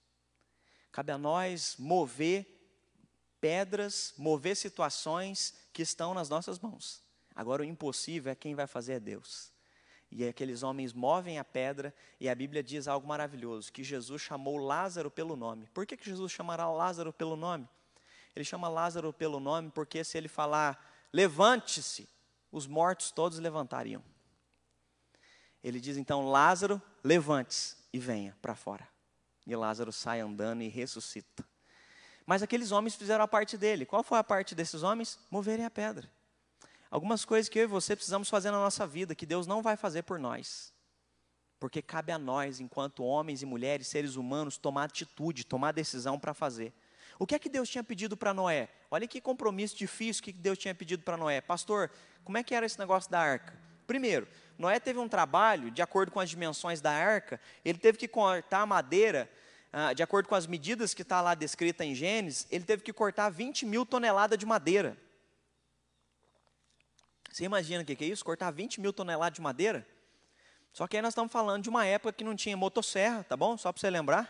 [0.93, 2.47] Cabe a nós mover
[3.41, 7.03] pedras, mover situações que estão nas nossas mãos.
[7.35, 9.51] Agora o impossível é quem vai fazer é Deus.
[10.13, 14.59] E aqueles homens movem a pedra, e a Bíblia diz algo maravilhoso: que Jesus chamou
[14.59, 15.69] Lázaro pelo nome.
[15.73, 17.67] Por que, que Jesus chamará Lázaro pelo nome?
[18.35, 22.09] Ele chama Lázaro pelo nome porque se ele falar, levante-se,
[22.51, 24.03] os mortos todos levantariam.
[25.63, 28.89] Ele diz então: Lázaro, levante-se e venha para fora.
[29.47, 31.45] E Lázaro sai andando e ressuscita.
[32.25, 33.85] Mas aqueles homens fizeram a parte dele.
[33.85, 35.19] Qual foi a parte desses homens?
[35.31, 36.11] Moverem a pedra.
[36.91, 39.77] Algumas coisas que eu e você precisamos fazer na nossa vida, que Deus não vai
[39.77, 40.73] fazer por nós.
[41.59, 46.35] Porque cabe a nós, enquanto homens e mulheres, seres humanos, tomar atitude, tomar decisão para
[46.35, 46.73] fazer.
[47.23, 48.69] O que é que Deus tinha pedido para Noé?
[48.91, 51.41] Olha que compromisso difícil que Deus tinha pedido para Noé.
[51.41, 51.89] Pastor,
[52.25, 53.57] como é que era esse negócio da arca?
[53.87, 54.27] Primeiro,
[54.59, 58.63] Noé teve um trabalho, de acordo com as dimensões da arca, ele teve que cortar
[58.63, 59.31] a madeira,
[59.73, 62.93] ah, de acordo com as medidas que está lá descrita em Gênesis, ele teve que
[62.93, 64.97] cortar 20 mil toneladas de madeira.
[67.31, 68.25] Você imagina o que é isso?
[68.25, 69.87] Cortar 20 mil toneladas de madeira?
[70.73, 73.57] Só que aí nós estamos falando de uma época que não tinha motosserra, tá bom?
[73.57, 74.25] Só para você lembrar.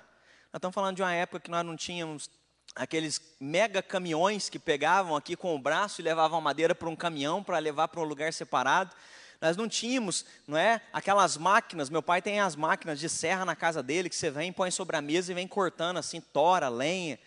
[0.53, 2.29] Nós estamos falando de uma época que nós não tínhamos
[2.75, 7.43] aqueles mega caminhões que pegavam aqui com o braço e levavam madeira para um caminhão
[7.43, 8.95] para levar para um lugar separado.
[9.41, 10.81] Nós não tínhamos, não é?
[10.93, 11.91] Aquelas máquinas.
[11.91, 14.97] Meu pai tem as máquinas de serra na casa dele que você vem, põe sobre
[14.97, 17.19] a mesa e vem cortando assim, tora, lenha.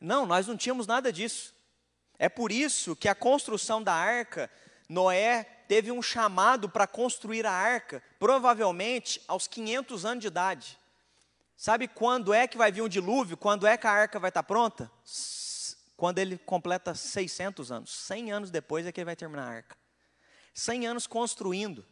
[0.00, 1.54] Não, nós não tínhamos nada disso.
[2.18, 4.50] É por isso que a construção da arca
[4.88, 10.78] Noé teve um chamado para construir a arca, provavelmente aos 500 anos de idade.
[11.58, 13.36] Sabe quando é que vai vir um dilúvio?
[13.36, 14.88] Quando é que a arca vai estar pronta?
[15.96, 17.90] Quando ele completa 600 anos.
[17.90, 19.76] 100 anos depois é que ele vai terminar a arca.
[20.54, 21.84] 100 anos construindo.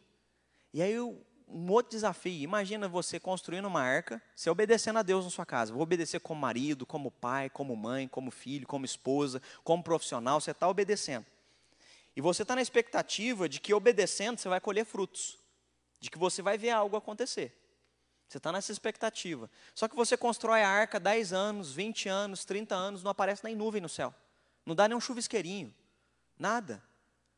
[0.73, 5.31] E aí um outro desafio, imagina você construindo uma arca, você obedecendo a Deus na
[5.31, 5.73] sua casa.
[5.73, 10.51] Vou obedecer como marido, como pai, como mãe, como filho, como esposa, como profissional, você
[10.51, 11.25] está obedecendo.
[12.15, 15.37] E você está na expectativa de que obedecendo você vai colher frutos,
[15.99, 17.66] de que você vai ver algo acontecer.
[18.27, 19.49] Você está nessa expectativa.
[19.73, 23.55] Só que você constrói a arca 10 anos, 20 anos, 30 anos, não aparece nem
[23.55, 24.13] nuvem no céu.
[24.65, 25.73] Não dá nem um chuvisqueirinho.
[26.37, 26.83] Nada.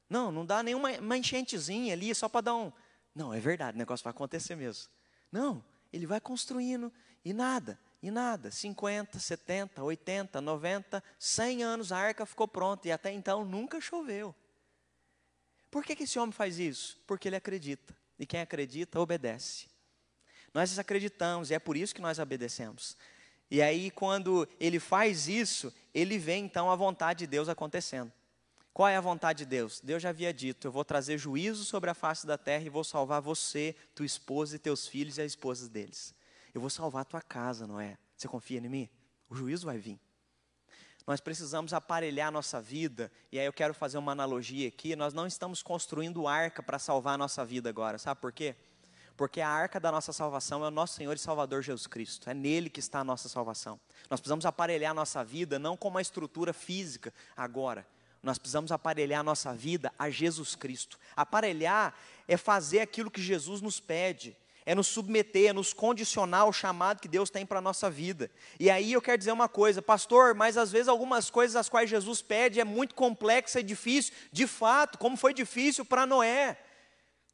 [0.10, 2.71] Não, não dá nenhuma uma enchentezinha ali só para dar um.
[3.13, 4.89] Não, é verdade, o negócio vai acontecer mesmo.
[5.32, 6.91] Não, ele vai construindo
[7.23, 8.49] e nada, e nada.
[8.49, 14.34] 50, 70, 80, 90, 100 anos a arca ficou pronta e até então nunca choveu.
[15.69, 16.99] Por que, que esse homem faz isso?
[17.06, 17.95] Porque ele acredita.
[18.17, 19.67] E quem acredita, obedece.
[20.53, 22.97] Nós acreditamos e é por isso que nós obedecemos.
[23.51, 28.12] E aí, quando ele faz isso, ele vê então a vontade de Deus acontecendo.
[28.71, 29.81] Qual é a vontade de Deus?
[29.83, 32.83] Deus já havia dito: Eu vou trazer juízo sobre a face da terra e vou
[32.83, 36.13] salvar você, tua esposa e teus filhos e as esposas deles.
[36.53, 37.97] Eu vou salvar a tua casa, não é?
[38.15, 38.89] Você confia em mim?
[39.29, 39.99] O juízo vai vir.
[41.05, 44.95] Nós precisamos aparelhar a nossa vida, e aí eu quero fazer uma analogia aqui.
[44.95, 48.55] Nós não estamos construindo arca para salvar a nossa vida agora, sabe por quê?
[49.19, 52.34] Porque a arca da nossa salvação é o nosso Senhor e Salvador Jesus Cristo, é
[52.34, 53.77] nele que está a nossa salvação.
[54.10, 57.86] Nós precisamos aparelhar a nossa vida não com uma estrutura física agora,
[58.23, 60.97] nós precisamos aparelhar a nossa vida a Jesus Cristo.
[61.17, 61.93] Aparelhar
[62.29, 66.99] é fazer aquilo que Jesus nos pede é nos submeter, é nos condicionar ao chamado
[66.99, 68.29] que Deus tem para a nossa vida.
[68.60, 71.89] E aí eu quero dizer uma coisa, pastor, mas às vezes algumas coisas as quais
[71.89, 74.13] Jesus pede é muito complexa e difícil.
[74.32, 76.55] De fato, como foi difícil para Noé.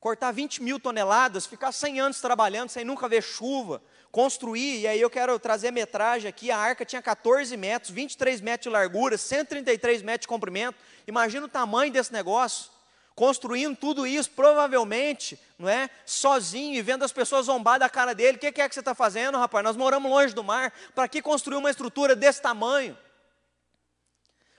[0.06, 5.02] Cortar 20 mil toneladas, ficar 100 anos trabalhando sem nunca ver chuva, construir, e aí
[5.02, 9.18] eu quero trazer a metragem aqui, a arca tinha 14 metros, 23 metros de largura,
[9.18, 12.70] 133 metros de comprimento, imagina o tamanho desse negócio
[13.16, 15.90] construindo tudo isso, provavelmente, não é?
[16.06, 18.38] Sozinho e vendo as pessoas zombar da cara dele.
[18.38, 19.64] O que, que é que você está fazendo, rapaz?
[19.64, 20.72] Nós moramos longe do mar.
[20.94, 22.96] Para que construir uma estrutura desse tamanho?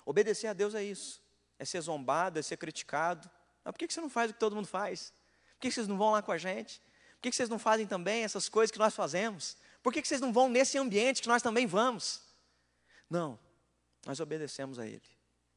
[0.04, 1.22] Obedecer a Deus é isso.
[1.56, 3.30] É ser zombado, é ser criticado.
[3.62, 5.12] Mas por que, que você não faz o que todo mundo faz?
[5.56, 6.80] Por que, vocês não vão lá com a gente?
[7.14, 9.56] Por que, vocês não fazem também essas coisas que nós fazemos?
[9.82, 12.20] Por que vocês não vão nesse ambiente que nós também vamos?
[13.08, 13.38] Não,
[14.04, 15.02] nós obedecemos a Ele.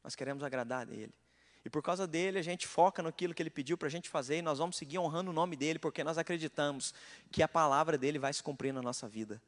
[0.03, 1.13] Nós queremos agradar a Ele.
[1.63, 4.37] E por causa dele, a gente foca naquilo que ele pediu para a gente fazer
[4.37, 6.93] e nós vamos seguir honrando o nome dele, porque nós acreditamos
[7.31, 9.41] que a palavra dele vai se cumprir na nossa vida.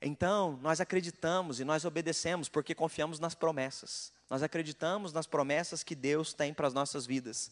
[0.00, 4.12] Então, nós acreditamos e nós obedecemos porque confiamos nas promessas.
[4.30, 7.50] Nós acreditamos nas promessas que Deus tem para as nossas vidas.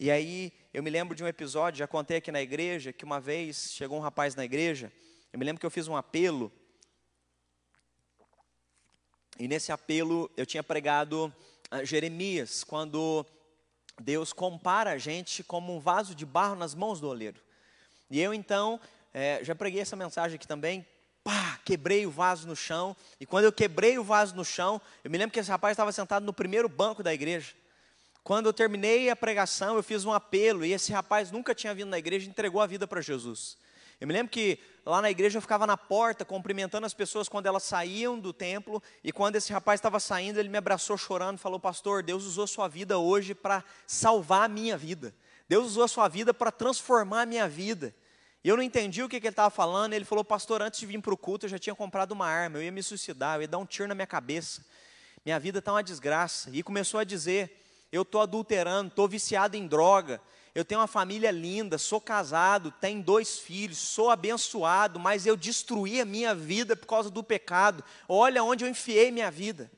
[0.00, 3.18] E aí, eu me lembro de um episódio, já contei aqui na igreja, que uma
[3.18, 4.92] vez chegou um rapaz na igreja,
[5.32, 6.52] eu me lembro que eu fiz um apelo,
[9.40, 11.34] e nesse apelo eu tinha pregado
[11.82, 13.26] Jeremias, quando
[14.00, 17.40] Deus compara a gente como um vaso de barro nas mãos do oleiro.
[18.08, 18.80] E eu então,
[19.12, 20.86] é, já preguei essa mensagem aqui também,
[21.24, 22.96] pá, quebrei o vaso no chão.
[23.18, 25.90] E quando eu quebrei o vaso no chão, eu me lembro que esse rapaz estava
[25.90, 27.52] sentado no primeiro banco da igreja.
[28.22, 31.88] Quando eu terminei a pregação, eu fiz um apelo e esse rapaz nunca tinha vindo
[31.88, 33.56] na igreja entregou a vida para Jesus.
[34.00, 37.46] Eu me lembro que lá na igreja eu ficava na porta cumprimentando as pessoas quando
[37.46, 41.40] elas saíam do templo e quando esse rapaz estava saindo, ele me abraçou chorando e
[41.40, 45.12] falou: Pastor, Deus usou sua vida hoje para salvar a minha vida.
[45.48, 47.92] Deus usou a sua vida para transformar a minha vida.
[48.44, 49.94] E eu não entendi o que, que ele estava falando.
[49.94, 52.58] Ele falou: Pastor, antes de vir para o culto, eu já tinha comprado uma arma,
[52.58, 54.64] eu ia me suicidar, eu ia dar um tiro na minha cabeça.
[55.24, 56.50] Minha vida está uma desgraça.
[56.52, 60.20] E começou a dizer: Eu estou adulterando, estou viciado em droga
[60.58, 66.00] eu tenho uma família linda, sou casado, tenho dois filhos, sou abençoado, mas eu destruí
[66.00, 67.84] a minha vida por causa do pecado.
[68.08, 69.70] Olha onde eu enfiei minha vida.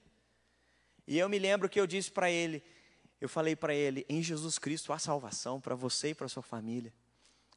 [1.06, 2.62] E eu me lembro que eu disse para ele,
[3.20, 6.90] eu falei para ele, em Jesus Cristo há salvação para você e para sua família.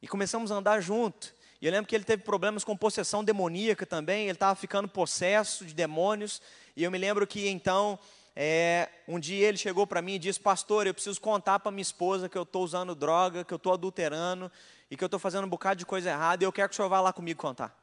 [0.01, 1.33] E começamos a andar junto.
[1.61, 5.63] E eu lembro que ele teve problemas com possessão demoníaca também, ele estava ficando possesso
[5.63, 6.41] de demônios.
[6.75, 7.97] E eu me lembro que então
[8.35, 11.81] é, um dia ele chegou para mim e disse: Pastor, eu preciso contar para minha
[11.81, 14.51] esposa que eu estou usando droga, que eu estou adulterando
[14.89, 16.75] e que eu estou fazendo um bocado de coisa errada e eu quero que o
[16.75, 17.77] senhor vá lá comigo contar.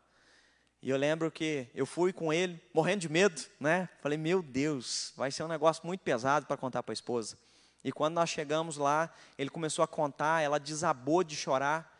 [0.82, 3.88] E eu lembro que eu fui com ele, morrendo de medo, né?
[4.00, 7.36] Falei: Meu Deus, vai ser um negócio muito pesado para contar para a esposa.
[7.84, 11.98] E quando nós chegamos lá, ele começou a contar, ela desabou de chorar.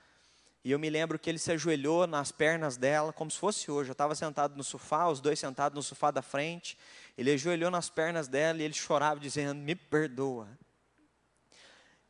[0.62, 3.88] E eu me lembro que ele se ajoelhou nas pernas dela, como se fosse hoje.
[3.88, 6.76] Eu estava sentado no sofá, os dois sentados no sofá da frente.
[7.20, 10.48] Ele ajoelhou nas pernas dela e ele chorava, dizendo: Me perdoa,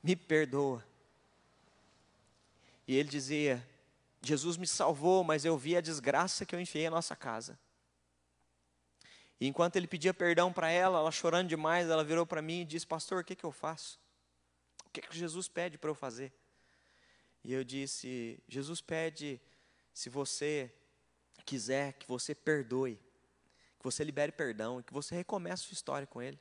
[0.01, 0.87] me perdoa.
[2.87, 3.69] E ele dizia:
[4.23, 7.59] Jesus me salvou, mas eu vi a desgraça que eu enfiei na nossa casa.
[9.41, 12.65] E enquanto ele pedia perdão para ela, ela chorando demais, ela virou para mim e
[12.65, 13.99] disse: Pastor, o que, que eu faço?
[14.87, 16.33] O que, que Jesus pede para eu fazer?
[17.43, 19.41] E eu disse: Jesus pede,
[19.93, 20.73] se você
[21.45, 22.97] quiser, que você perdoe,
[23.81, 26.39] que você libere perdão, que você recomece sua história com Ele.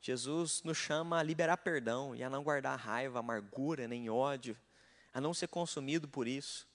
[0.00, 4.56] Jesus nos chama a liberar perdão e a não guardar raiva, amargura, nem ódio,
[5.12, 6.66] a não ser consumido por isso.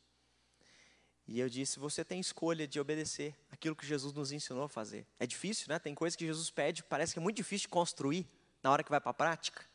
[1.27, 5.05] E eu disse: você tem escolha de obedecer aquilo que Jesus nos ensinou a fazer.
[5.19, 5.79] É difícil, né?
[5.79, 8.27] Tem coisas que Jesus pede, parece que é muito difícil de construir
[8.61, 9.65] na hora que vai para a prática.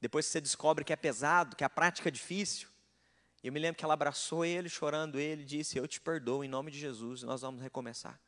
[0.00, 2.68] Depois que você descobre que é pesado, que a prática é difícil.
[3.42, 6.44] E eu me lembro que ela abraçou ele, chorando ele, e disse: Eu te perdoo
[6.44, 8.20] em nome de Jesus, e nós vamos recomeçar.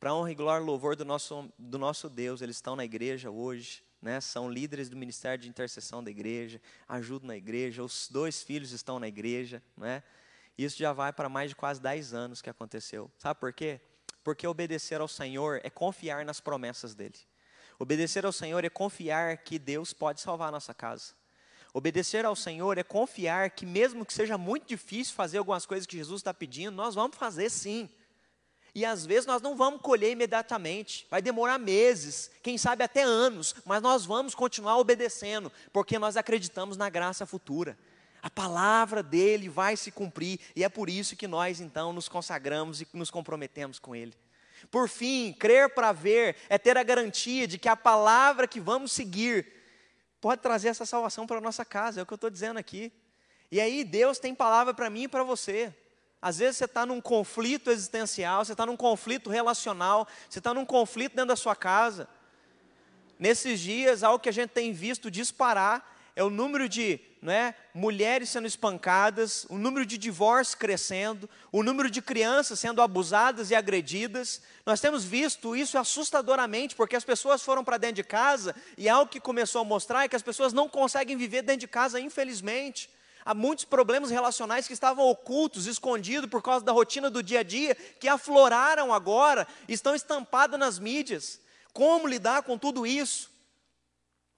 [0.00, 3.30] Para honra e glória e louvor do nosso, do nosso Deus, eles estão na igreja
[3.30, 4.18] hoje, né?
[4.18, 8.98] são líderes do ministério de intercessão da igreja, ajudam na igreja, os dois filhos estão
[8.98, 9.62] na igreja.
[9.76, 10.02] Né?
[10.56, 13.10] Isso já vai para mais de quase 10 anos que aconteceu.
[13.18, 13.78] Sabe por quê?
[14.24, 17.18] Porque obedecer ao Senhor é confiar nas promessas dele.
[17.78, 21.12] Obedecer ao Senhor é confiar que Deus pode salvar a nossa casa.
[21.74, 25.98] Obedecer ao Senhor é confiar que, mesmo que seja muito difícil fazer algumas coisas que
[25.98, 27.86] Jesus está pedindo, nós vamos fazer sim.
[28.74, 33.54] E às vezes nós não vamos colher imediatamente, vai demorar meses, quem sabe até anos,
[33.64, 37.76] mas nós vamos continuar obedecendo, porque nós acreditamos na graça futura.
[38.22, 42.80] A palavra dele vai se cumprir, e é por isso que nós então nos consagramos
[42.80, 44.14] e nos comprometemos com ele.
[44.70, 48.92] Por fim, crer para ver é ter a garantia de que a palavra que vamos
[48.92, 49.46] seguir
[50.20, 52.92] pode trazer essa salvação para a nossa casa, é o que eu estou dizendo aqui.
[53.50, 55.74] E aí, Deus tem palavra para mim e para você.
[56.22, 60.66] Às vezes você está num conflito existencial, você está num conflito relacional, você está num
[60.66, 62.08] conflito dentro da sua casa.
[63.18, 68.28] Nesses dias, algo que a gente tem visto disparar é o número de né, mulheres
[68.28, 74.42] sendo espancadas, o número de divórcios crescendo, o número de crianças sendo abusadas e agredidas.
[74.66, 79.10] Nós temos visto isso assustadoramente, porque as pessoas foram para dentro de casa e algo
[79.10, 82.90] que começou a mostrar é que as pessoas não conseguem viver dentro de casa, infelizmente.
[83.24, 87.42] Há muitos problemas relacionais que estavam ocultos, escondidos por causa da rotina do dia a
[87.42, 91.40] dia, que afloraram agora, estão estampados nas mídias.
[91.72, 93.30] Como lidar com tudo isso?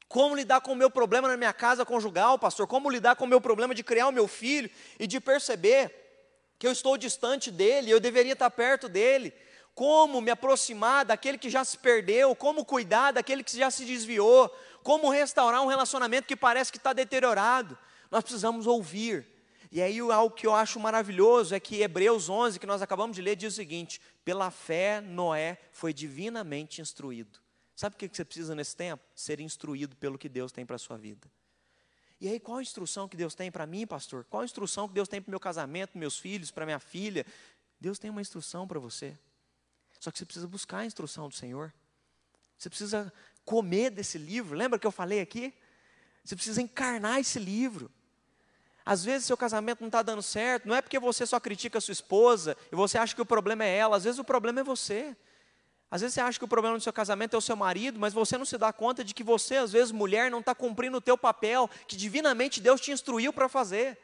[0.09, 2.67] Como lidar com o meu problema na minha casa conjugal, pastor?
[2.67, 4.69] Como lidar com o meu problema de criar o meu filho
[4.99, 5.91] e de perceber
[6.59, 9.33] que eu estou distante dele, eu deveria estar perto dele?
[9.75, 12.37] Como me aproximar daquele que já se perdeu?
[12.37, 14.55] Como cuidar daquele que já se desviou?
[14.83, 17.79] Como restaurar um relacionamento que parece que está deteriorado?
[18.13, 19.27] Nós precisamos ouvir.
[19.71, 23.23] E aí algo que eu acho maravilhoso é que Hebreus 11, que nós acabamos de
[23.23, 27.41] ler, diz o seguinte: pela fé Noé foi divinamente instruído.
[27.75, 29.03] Sabe o que você precisa nesse tempo?
[29.17, 31.27] Ser instruído pelo que Deus tem para a sua vida.
[32.21, 34.27] E aí, qual a instrução que Deus tem para mim, pastor?
[34.27, 37.25] Qual a instrução que Deus tem para o meu casamento, meus filhos, para minha filha?
[37.81, 39.19] Deus tem uma instrução para você.
[39.99, 41.73] Só que você precisa buscar a instrução do Senhor.
[42.59, 43.11] Você precisa
[43.45, 44.55] comer desse livro.
[44.55, 45.53] Lembra que eu falei aqui?
[46.23, 47.91] Você precisa encarnar esse livro.
[48.85, 51.81] Às vezes seu casamento não está dando certo, não é porque você só critica a
[51.81, 54.65] sua esposa e você acha que o problema é ela, às vezes o problema é
[54.65, 55.17] você.
[55.91, 58.15] Às vezes você acha que o problema do seu casamento é o seu marido, mas
[58.15, 61.03] você não se dá conta de que você, às vezes, mulher, não está cumprindo o
[61.03, 63.99] teu papel que divinamente Deus te instruiu para fazer.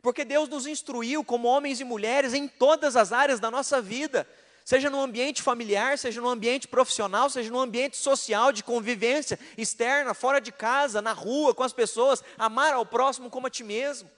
[0.00, 4.26] Porque Deus nos instruiu como homens e mulheres em todas as áreas da nossa vida
[4.64, 10.14] seja no ambiente familiar, seja no ambiente profissional, seja no ambiente social, de convivência externa,
[10.14, 14.10] fora de casa, na rua, com as pessoas, amar ao próximo como a ti mesmo.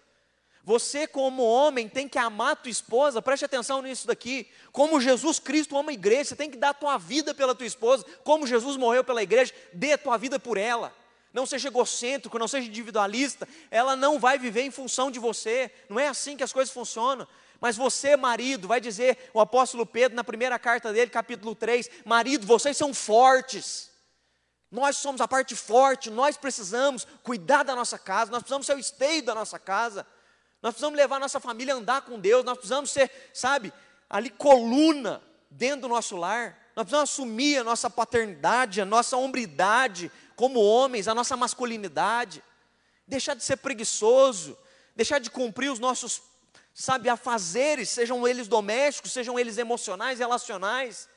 [0.66, 4.50] Você, como homem, tem que amar a tua esposa, preste atenção nisso daqui.
[4.72, 7.68] Como Jesus Cristo ama a igreja, você tem que dar a tua vida pela tua
[7.68, 8.04] esposa.
[8.24, 10.92] Como Jesus morreu pela igreja, dê a tua vida por ela.
[11.32, 13.46] Não seja egocêntrico, não seja individualista.
[13.70, 15.70] Ela não vai viver em função de você.
[15.88, 17.28] Não é assim que as coisas funcionam.
[17.60, 22.44] Mas você, marido, vai dizer o apóstolo Pedro na primeira carta dele, capítulo 3: Marido,
[22.44, 23.88] vocês são fortes.
[24.68, 28.80] Nós somos a parte forte, nós precisamos cuidar da nossa casa, nós precisamos ser o
[28.80, 30.04] esteio da nossa casa,
[30.66, 33.72] nós precisamos levar nossa família a andar com Deus, nós precisamos ser, sabe,
[34.10, 40.10] ali coluna dentro do nosso lar, nós precisamos assumir a nossa paternidade, a nossa hombridade
[40.34, 42.42] como homens, a nossa masculinidade,
[43.06, 44.58] deixar de ser preguiçoso,
[44.96, 46.20] deixar de cumprir os nossos
[46.74, 51.08] sabe, afazeres, sejam eles domésticos, sejam eles emocionais, relacionais.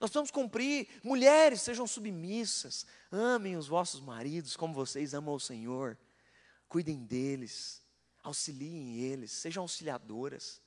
[0.00, 0.88] Nós precisamos cumprir.
[1.04, 2.84] Mulheres, sejam submissas.
[3.12, 5.96] Amem os vossos maridos como vocês amam o Senhor.
[6.68, 7.85] Cuidem deles.
[8.26, 9.30] Auxiliem eles.
[9.30, 10.60] Sejam auxiliadoras.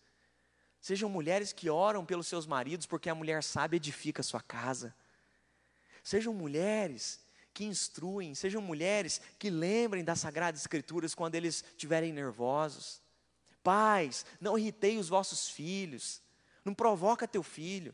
[0.80, 4.95] Sejam mulheres que oram pelos seus maridos, porque a mulher sabe edifica a sua casa.
[6.01, 7.20] Sejam mulheres
[7.53, 13.01] que instruem, sejam mulheres que lembrem das Sagradas Escrituras quando eles estiverem nervosos.
[13.62, 16.22] Pais, não irritei os vossos filhos.
[16.64, 17.93] Não provoca teu filho.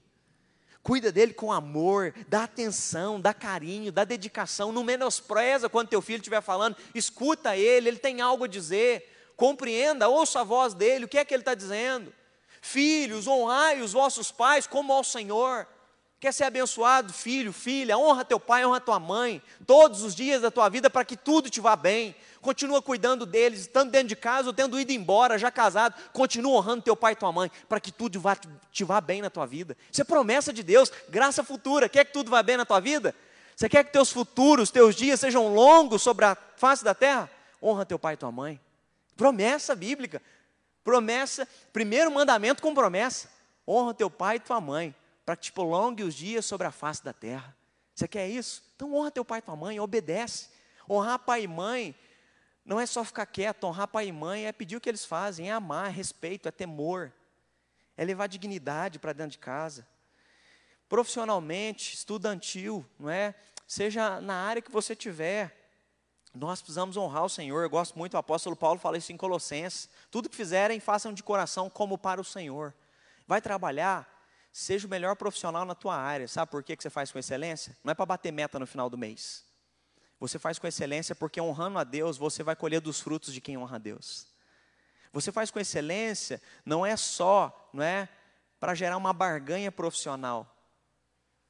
[0.83, 4.71] Cuida dele com amor, dá atenção, dá carinho, dá dedicação.
[4.71, 6.77] Não menospreza quando teu filho estiver falando.
[6.93, 9.14] Escuta ele, ele tem algo a dizer.
[9.35, 12.13] Compreenda, ouça a voz dele, o que é que ele está dizendo.
[12.61, 15.67] Filhos, honrai os vossos pais como ao Senhor.
[16.19, 20.49] Quer ser abençoado, filho, filha, honra teu pai, honra tua mãe, todos os dias da
[20.49, 22.15] tua vida para que tudo te vá bem.
[22.41, 26.81] Continua cuidando deles, estando dentro de casa ou tendo ido embora, já casado, continua honrando
[26.81, 28.35] teu pai e tua mãe, para que tudo vá,
[28.71, 29.75] te vá bem na tua vida.
[29.91, 31.89] Isso é promessa de Deus, graça futura.
[31.89, 33.13] Quer que tudo vá bem na tua vida?
[33.55, 37.29] Você quer que teus futuros, teus dias sejam longos sobre a face da terra?
[37.61, 38.59] Honra teu pai e tua mãe.
[39.15, 40.21] Promessa bíblica.
[40.83, 43.29] Promessa, primeiro mandamento com promessa.
[43.67, 44.95] Honra teu pai e tua mãe
[45.25, 47.55] para que te prolongue os dias sobre a face da terra.
[47.93, 48.63] Você quer isso?
[48.75, 50.49] Então honra teu pai e tua mãe, obedece.
[50.87, 51.95] Honrar pai e mãe
[52.63, 55.49] não é só ficar quieto, honrar pai e mãe é pedir o que eles fazem,
[55.49, 57.11] é amar, é respeito, é temor,
[57.97, 59.87] é levar dignidade para dentro de casa.
[60.87, 63.33] Profissionalmente, estudantil, não é?
[63.67, 65.64] Seja na área que você tiver,
[66.35, 67.63] nós precisamos honrar o Senhor.
[67.63, 69.89] Eu gosto muito, o apóstolo Paulo fala isso em Colossenses.
[70.11, 72.73] Tudo que fizerem, façam de coração como para o Senhor.
[73.27, 74.15] Vai trabalhar,
[74.57, 76.29] Seja o melhor profissional na tua área.
[76.29, 77.75] Sabe por que você faz com excelência?
[77.83, 79.43] Não é para bater meta no final do mês.
[80.17, 83.57] Você faz com excelência porque honrando a Deus, você vai colher dos frutos de quem
[83.57, 84.27] honra a Deus.
[85.11, 88.07] Você faz com excelência não é só, não é,
[88.57, 90.49] para gerar uma barganha profissional.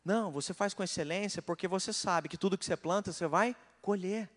[0.04, 3.56] Não, você faz com excelência porque você sabe que tudo que você planta, você vai
[3.84, 4.28] colher.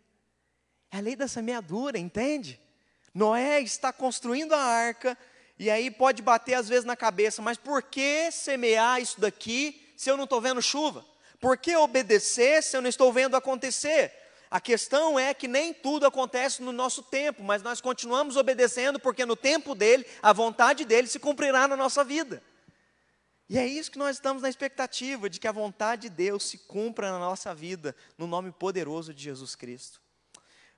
[0.90, 2.58] É a lei da semeadura, entende?
[3.14, 5.16] Noé está construindo a arca,
[5.58, 10.08] e aí pode bater às vezes na cabeça, mas por que semear isso daqui se
[10.10, 11.04] eu não estou vendo chuva?
[11.40, 14.12] Por que obedecer se eu não estou vendo acontecer?
[14.50, 19.26] A questão é que nem tudo acontece no nosso tempo, mas nós continuamos obedecendo porque
[19.26, 22.42] no tempo dele, a vontade dele se cumprirá na nossa vida.
[23.48, 26.58] E é isso que nós estamos na expectativa, de que a vontade de Deus se
[26.58, 30.00] cumpra na nossa vida, no nome poderoso de Jesus Cristo.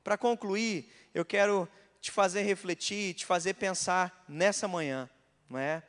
[0.03, 1.69] Para concluir, eu quero
[2.01, 5.09] te fazer refletir, te fazer pensar nessa manhã,
[5.49, 5.83] não é?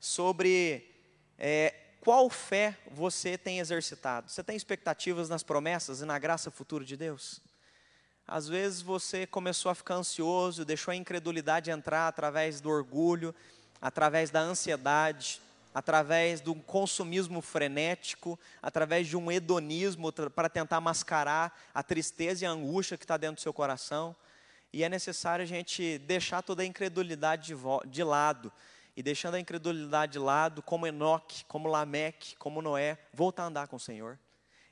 [0.00, 0.90] Sobre
[1.38, 4.30] é, qual fé você tem exercitado.
[4.30, 7.40] Você tem expectativas nas promessas e na graça futura de Deus?
[8.26, 13.34] Às vezes você começou a ficar ansioso, deixou a incredulidade entrar através do orgulho,
[13.80, 15.40] através da ansiedade,
[15.74, 22.50] através do consumismo frenético, através de um hedonismo para tentar mascarar a tristeza e a
[22.50, 24.14] angústia que está dentro do seu coração.
[24.72, 28.52] E é necessário a gente deixar toda a incredulidade de, de lado.
[28.96, 33.68] E deixando a incredulidade de lado, como Enoque, como Lameque, como Noé, voltar a andar
[33.68, 34.18] com o Senhor.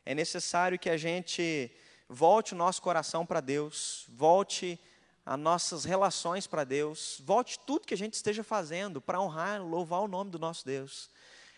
[0.05, 1.71] É necessário que a gente
[2.09, 4.79] volte o nosso coração para Deus, volte
[5.25, 10.01] as nossas relações para Deus, volte tudo que a gente esteja fazendo para honrar, louvar
[10.01, 11.11] o nome do nosso Deus.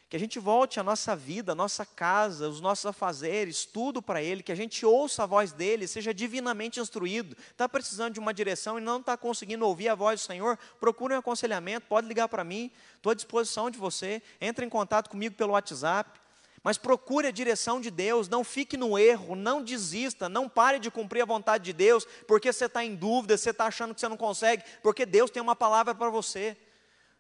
[0.09, 4.23] Que a gente volte a nossa vida, a nossa casa, os nossos afazeres, tudo para
[4.23, 7.35] Ele, que a gente ouça a voz dEle, seja divinamente instruído.
[7.51, 10.59] Está precisando de uma direção e não está conseguindo ouvir a voz do Senhor?
[10.79, 14.21] Procure um aconselhamento, pode ligar para mim, estou à disposição de você.
[14.39, 16.21] Entre em contato comigo pelo WhatsApp.
[16.63, 20.91] Mas procure a direção de Deus, não fique no erro, não desista, não pare de
[20.91, 24.09] cumprir a vontade de Deus, porque você está em dúvida, você está achando que você
[24.09, 26.57] não consegue, porque Deus tem uma palavra para você.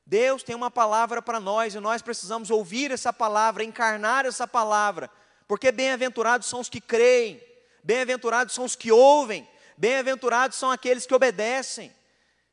[0.06, 5.10] Deus tem uma palavra para nós e nós precisamos ouvir essa palavra, encarnar essa palavra,
[5.48, 7.40] porque bem-aventurados são os que creem,
[7.82, 11.92] bem-aventurados são os que ouvem, bem-aventurados são aqueles que obedecem,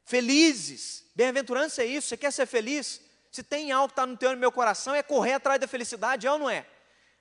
[0.06, 3.02] felizes, bem-aventurança é isso, você quer ser feliz?
[3.32, 5.68] Se tem algo que está no teu e no meu coração, é correr atrás da
[5.68, 6.66] felicidade, é ou não é?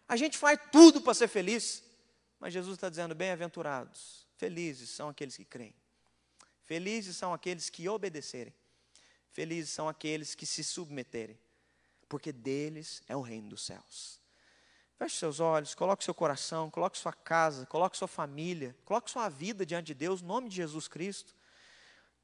[0.08, 1.82] A gente faz tudo para ser feliz.
[2.40, 5.74] Mas Jesus está dizendo: bem-aventurados, felizes são aqueles que creem,
[6.64, 8.54] felizes são aqueles que obedecerem,
[9.32, 11.38] felizes são aqueles que se submeterem,
[12.08, 14.18] porque deles é o reino dos céus.
[14.96, 19.64] Feche seus olhos, coloque seu coração, coloque sua casa, coloque sua família, coloque sua vida
[19.64, 21.36] diante de Deus, em nome de Jesus Cristo.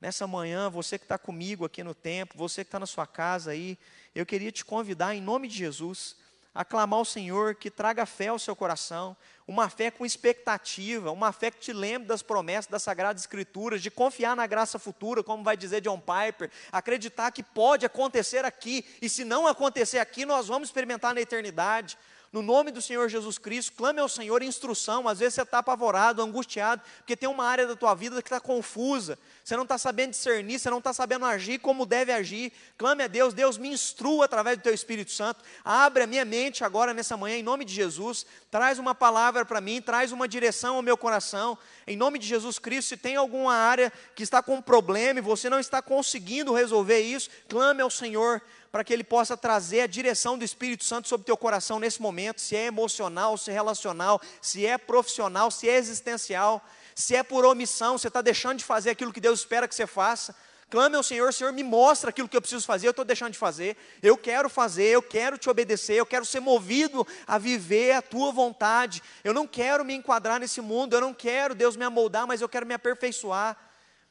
[0.01, 3.53] Nessa manhã, você que está comigo aqui no templo, você que está na sua casa
[3.53, 3.79] aí,
[4.13, 6.17] eu queria te convidar, em nome de Jesus,
[6.55, 11.33] a clamar ao Senhor que traga fé ao seu coração, uma fé com expectativa, uma
[11.33, 15.43] fé que te lembre das promessas das Sagradas Escrituras, de confiar na graça futura, como
[15.43, 20.47] vai dizer John Piper, acreditar que pode acontecer aqui, e se não acontecer aqui, nós
[20.47, 21.99] vamos experimentar na eternidade.
[22.35, 25.07] No nome do Senhor Jesus Cristo, clame ao Senhor instrução.
[25.07, 28.41] Às vezes você está apavorado, angustiado, porque tem uma área da tua vida que está
[28.41, 29.17] confusa.
[29.45, 32.53] Você não está sabendo discernir, você não está sabendo agir como deve agir.
[32.77, 35.45] Clame a Deus, Deus me instrua através do teu Espírito Santo.
[35.65, 38.27] Abre a minha mente agora nessa manhã, em nome de Jesus.
[38.51, 41.57] Traz uma palavra para mim, traz uma direção ao meu coração.
[41.87, 45.49] Em nome de Jesus Cristo, se tem alguma área que está com problema e você
[45.49, 48.43] não está conseguindo resolver isso, clame ao Senhor
[48.75, 52.03] para que Ele possa trazer a direção do Espírito Santo sobre o teu coração nesse
[52.03, 56.61] momento, se é emocional, se é relacional, se é profissional, se é existencial,
[56.93, 59.87] se é por omissão, você está deixando de fazer aquilo que Deus espera que você
[59.87, 60.35] faça.
[60.69, 63.39] Clame ao Senhor, Senhor, me mostra aquilo que eu preciso fazer, eu estou deixando de
[63.39, 68.03] fazer, eu quero fazer, eu quero te obedecer, eu quero ser movido a viver a
[68.03, 72.27] tua vontade, eu não quero me enquadrar nesse mundo, eu não quero, Deus, me amoldar,
[72.27, 73.57] mas eu quero me aperfeiçoar.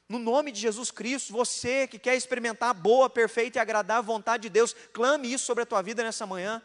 [0.07, 4.43] No nome de Jesus Cristo, você que quer experimentar a boa, perfeita e agradável vontade
[4.43, 6.61] de Deus, clame isso sobre a tua vida nessa manhã.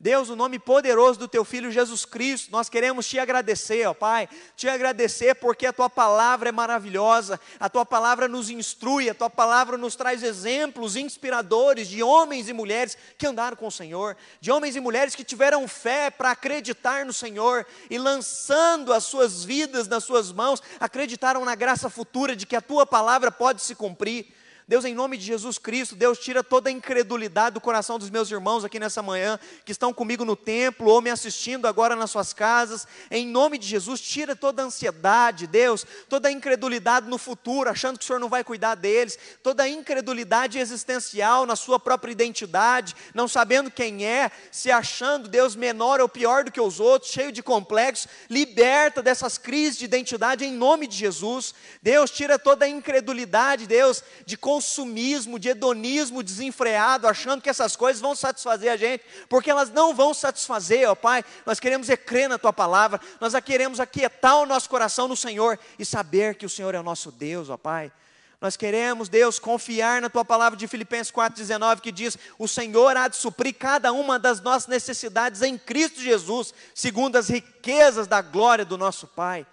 [0.00, 4.28] Deus, o nome poderoso do teu filho Jesus Cristo, nós queremos te agradecer, ó Pai,
[4.54, 9.28] te agradecer porque a tua palavra é maravilhosa, a tua palavra nos instrui, a tua
[9.28, 14.52] palavra nos traz exemplos inspiradores de homens e mulheres que andaram com o Senhor, de
[14.52, 19.88] homens e mulheres que tiveram fé para acreditar no Senhor e lançando as suas vidas
[19.88, 24.32] nas suas mãos, acreditaram na graça futura de que a tua palavra pode se cumprir.
[24.68, 28.30] Deus, em nome de Jesus Cristo, Deus, tira toda a incredulidade do coração dos meus
[28.30, 32.34] irmãos aqui nessa manhã, que estão comigo no templo ou me assistindo agora nas suas
[32.34, 32.86] casas.
[33.10, 37.98] Em nome de Jesus, tira toda a ansiedade, Deus, toda a incredulidade no futuro, achando
[37.98, 42.94] que o Senhor não vai cuidar deles, toda a incredulidade existencial na sua própria identidade,
[43.14, 47.32] não sabendo quem é, se achando, Deus, menor ou pior do que os outros, cheio
[47.32, 48.06] de complexos.
[48.28, 51.54] Liberta dessas crises de identidade em nome de Jesus.
[51.82, 58.02] Deus, tira toda a incredulidade, Deus, de consumismo, de hedonismo desenfreado, achando que essas coisas
[58.02, 61.24] vão satisfazer a gente, porque elas não vão satisfazer, ó Pai.
[61.46, 65.58] Nós queremos é crer na Tua palavra, nós queremos aquietar o nosso coração no Senhor
[65.78, 67.92] e saber que o Senhor é o nosso Deus, ó Pai.
[68.40, 73.08] Nós queremos, Deus, confiar na tua palavra de Filipenses 4,19, que diz: O Senhor há
[73.08, 78.64] de suprir cada uma das nossas necessidades em Cristo Jesus, segundo as riquezas da glória
[78.64, 79.44] do nosso Pai.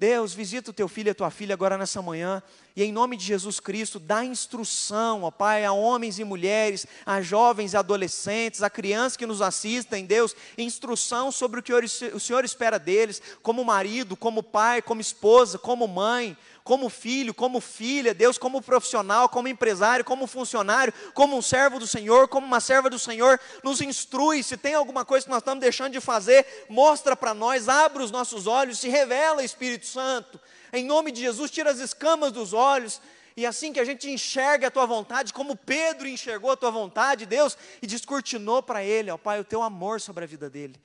[0.00, 2.42] Deus, visita o teu filho e a tua filha agora nessa manhã,
[2.76, 7.20] e em nome de Jesus Cristo, dá instrução, ó Pai, a homens e mulheres, a
[7.20, 12.44] jovens e adolescentes, a crianças que nos assistem, Deus, instrução sobre o que o Senhor
[12.44, 18.38] espera deles, como marido, como pai, como esposa, como mãe, como filho, como filha, Deus,
[18.38, 22.98] como profissional, como empresário, como funcionário, como um servo do Senhor, como uma serva do
[22.98, 24.42] Senhor, nos instrui.
[24.42, 28.10] Se tem alguma coisa que nós estamos deixando de fazer, mostra para nós, abre os
[28.10, 30.38] nossos olhos, se revela, Espírito Santo.
[30.72, 33.00] Em nome de Jesus, tira as escamas dos olhos.
[33.36, 37.26] E assim que a gente enxerga a tua vontade, como Pedro enxergou a tua vontade,
[37.26, 40.80] Deus, e descortinou para ele, ó Pai, o teu amor sobre a vida dele.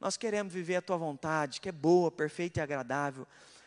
[0.00, 3.26] Nós queremos viver a tua vontade, que é boa, perfeita e agradável.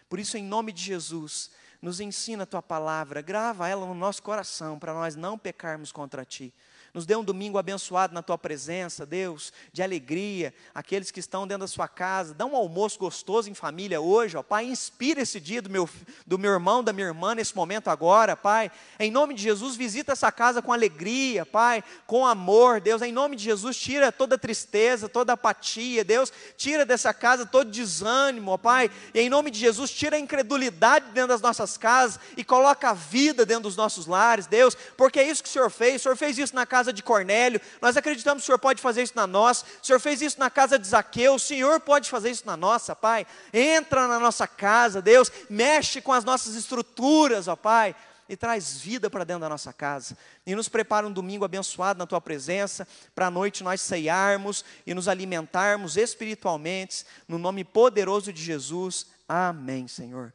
[0.09, 1.51] Por isso, em nome de Jesus,
[1.81, 6.23] nos ensina a tua palavra, grava ela no nosso coração, para nós não pecarmos contra
[6.23, 6.53] ti.
[6.93, 10.53] Nos dê um domingo abençoado na tua presença, Deus, de alegria.
[10.75, 14.43] Aqueles que estão dentro da sua casa, dá um almoço gostoso em família hoje, ó
[14.43, 14.65] Pai.
[14.65, 15.89] Inspira esse dia do meu,
[16.27, 18.69] do meu irmão, da minha irmã, nesse momento agora, Pai.
[18.99, 23.01] Em nome de Jesus, visita essa casa com alegria, Pai, com amor, Deus.
[23.01, 26.31] Em nome de Jesus, tira toda tristeza, toda apatia, Deus.
[26.57, 28.91] Tira dessa casa todo desânimo, ó Pai.
[29.13, 32.93] E em nome de Jesus, tira a incredulidade dentro das nossas casas e coloca a
[32.93, 36.01] vida dentro dos nossos lares, Deus, porque é isso que o Senhor fez.
[36.01, 38.81] O Senhor fez isso na casa casa de Cornélio, nós acreditamos que o Senhor pode
[38.81, 39.65] fazer isso na nossa.
[39.81, 42.95] O Senhor fez isso na casa de Zaqueu, o Senhor pode fazer isso na nossa,
[42.95, 43.27] Pai.
[43.53, 47.95] Entra na nossa casa, Deus, mexe com as nossas estruturas, ó Pai
[48.27, 50.17] e traz vida para dentro da nossa casa.
[50.47, 54.93] E nos prepara um domingo abençoado na tua presença, para a noite nós ceiarmos e
[54.93, 59.05] nos alimentarmos espiritualmente, no nome poderoso de Jesus.
[59.27, 60.31] Amém, Senhor.